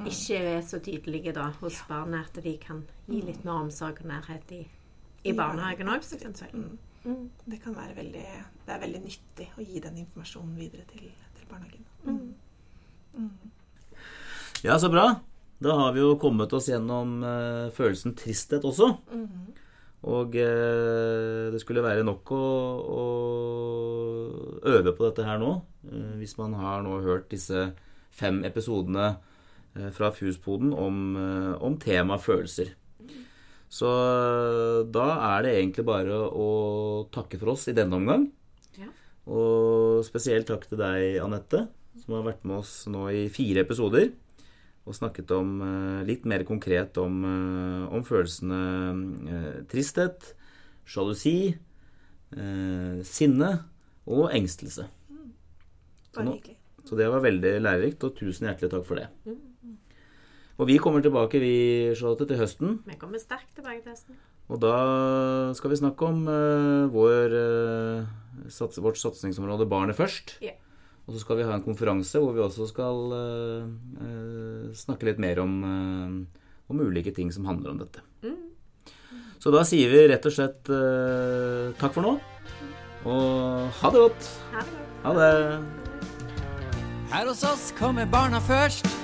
ikke 0.00 0.38
er 0.56 0.62
så 0.62 0.80
tydelige 0.82 1.32
da 1.34 1.50
hos 1.60 1.82
barnet, 1.88 2.26
at 2.36 2.42
de 2.42 2.56
kan 2.58 2.82
gi 3.06 3.20
litt 3.20 3.44
mer 3.44 3.60
omsorg 3.62 4.00
og 4.00 4.06
nærhet 4.10 4.50
i, 4.50 4.66
i 5.24 5.32
barnehagen 5.36 5.90
òg, 5.92 6.04
f.eks. 6.04 6.44
Mm. 6.52 6.78
Mm. 7.04 7.28
Det 7.44 7.60
kan 7.62 7.76
være 7.76 7.96
veldig, 7.98 8.26
det 8.64 8.72
er 8.74 8.80
veldig 8.80 9.02
nyttig 9.04 9.50
å 9.56 9.64
gi 9.64 9.82
den 9.84 10.00
informasjonen 10.04 10.56
videre 10.56 10.86
til, 10.88 11.10
til 11.36 11.48
barnehagen. 11.50 11.84
Mm. 12.04 12.34
Mm. 13.18 13.52
Ja, 14.64 14.78
så 14.80 14.88
bra. 14.92 15.10
Da 15.64 15.76
har 15.78 15.92
vi 15.94 16.02
jo 16.02 16.14
kommet 16.20 16.52
oss 16.56 16.68
gjennom 16.68 17.18
uh, 17.24 17.70
følelsen 17.76 18.16
tristhet 18.18 18.64
også. 18.64 18.90
Mm. 19.12 19.52
Og 20.14 20.36
uh, 20.36 21.52
det 21.52 21.60
skulle 21.62 21.84
være 21.84 22.04
nok 22.04 22.32
å, 22.36 22.46
å 22.98 23.04
øve 24.74 24.92
på 24.96 25.06
dette 25.06 25.26
her 25.28 25.40
nå. 25.40 25.54
Uh, 25.88 26.14
hvis 26.20 26.36
man 26.40 26.56
har 26.60 26.84
nå 26.84 26.98
hørt 27.04 27.30
disse 27.32 27.70
fem 28.14 28.44
episodene 28.46 29.14
fra 29.90 30.12
Fuspoden 30.14 30.70
om, 30.70 31.16
om 31.58 31.74
temaet 31.82 32.22
følelser. 32.22 32.68
Så 33.74 33.90
eh, 33.90 34.80
da 34.94 35.06
er 35.34 35.46
det 35.46 35.54
egentlig 35.58 35.84
bare 35.88 36.18
å 36.30 36.48
takke 37.14 37.40
for 37.40 37.54
oss 37.56 37.66
i 37.70 37.74
denne 37.76 37.98
omgang. 37.98 38.28
Ja. 38.78 38.86
Og 39.26 40.04
spesielt 40.06 40.46
takk 40.50 40.68
til 40.70 40.78
deg, 40.78 41.16
Anette, 41.24 41.64
som 42.04 42.14
har 42.18 42.26
vært 42.28 42.44
med 42.46 42.60
oss 42.60 42.74
nå 42.90 43.08
i 43.10 43.24
fire 43.34 43.64
episoder. 43.66 44.12
Og 44.84 44.94
snakket 44.94 45.30
om 45.34 45.56
eh, 45.64 46.00
litt 46.06 46.26
mer 46.28 46.44
konkret 46.46 46.98
om, 47.02 47.22
eh, 47.26 47.84
om 47.96 48.04
følelsene 48.06 49.64
tristhet, 49.70 50.34
sjalusi, 50.86 51.54
sinne 53.06 53.48
og 54.10 54.24
engstelse. 54.34 54.88
Bare 56.16 56.24
nå- 56.26 56.32
hyggelig. 56.34 56.56
Så 56.84 56.98
det 56.98 57.06
var 57.08 57.22
veldig 57.24 57.52
lærerikt, 57.62 58.02
og 58.04 58.16
tusen 58.18 58.48
hjertelig 58.48 58.72
takk 58.74 58.82
for 58.88 58.98
det. 58.98 59.06
Og 60.54 60.68
vi 60.70 60.76
kommer 60.78 61.02
tilbake, 61.02 61.40
vi, 61.42 61.54
Charlotte, 61.98 62.28
til 62.30 62.38
høsten. 62.38 62.76
Vi 62.86 62.98
kommer 62.98 63.18
sterkt 63.18 63.50
tilbake 63.56 63.82
til 63.82 63.90
høsten. 63.90 64.18
Og 64.52 64.60
da 64.62 64.74
skal 65.56 65.72
vi 65.72 65.80
snakke 65.80 66.06
om 66.06 66.20
uh, 66.28 66.92
vår, 66.92 67.34
uh, 67.34 68.46
sats, 68.52 68.78
vårt 68.78 69.00
satsingsområde 69.00 69.66
Barnet 69.66 69.98
først. 69.98 70.36
Yeah. 70.44 70.60
Og 71.08 71.16
så 71.16 71.24
skal 71.24 71.40
vi 71.40 71.48
ha 71.48 71.56
en 71.56 71.64
konferanse 71.64 72.20
hvor 72.22 72.36
vi 72.36 72.40
også 72.44 72.68
skal 72.70 73.10
uh, 73.12 73.66
eh, 74.00 74.70
snakke 74.78 75.04
litt 75.10 75.20
mer 75.20 75.42
om, 75.42 75.58
om 76.72 76.80
ulike 76.80 77.12
ting 77.12 77.28
som 77.34 77.44
handler 77.44 77.74
om 77.74 77.82
dette. 77.82 78.00
Så 79.36 79.52
da 79.52 79.60
sier 79.68 79.92
vi 79.92 80.06
rett 80.08 80.24
og 80.24 80.32
slett 80.32 80.72
takk 81.76 81.92
for 81.92 82.06
nå. 82.06 82.14
Og 83.04 83.68
ha 83.82 83.92
det 83.92 84.04
godt. 84.06 84.32
Ha 84.54 84.64
det 84.64 84.78
godt. 84.80 84.90
Ha 85.04 85.16
det. 85.20 85.32
Her 87.12 87.28
hos 87.28 87.44
oss 87.44 87.68
kommer 87.76 88.08
barna 88.08 88.40
først. 88.40 89.03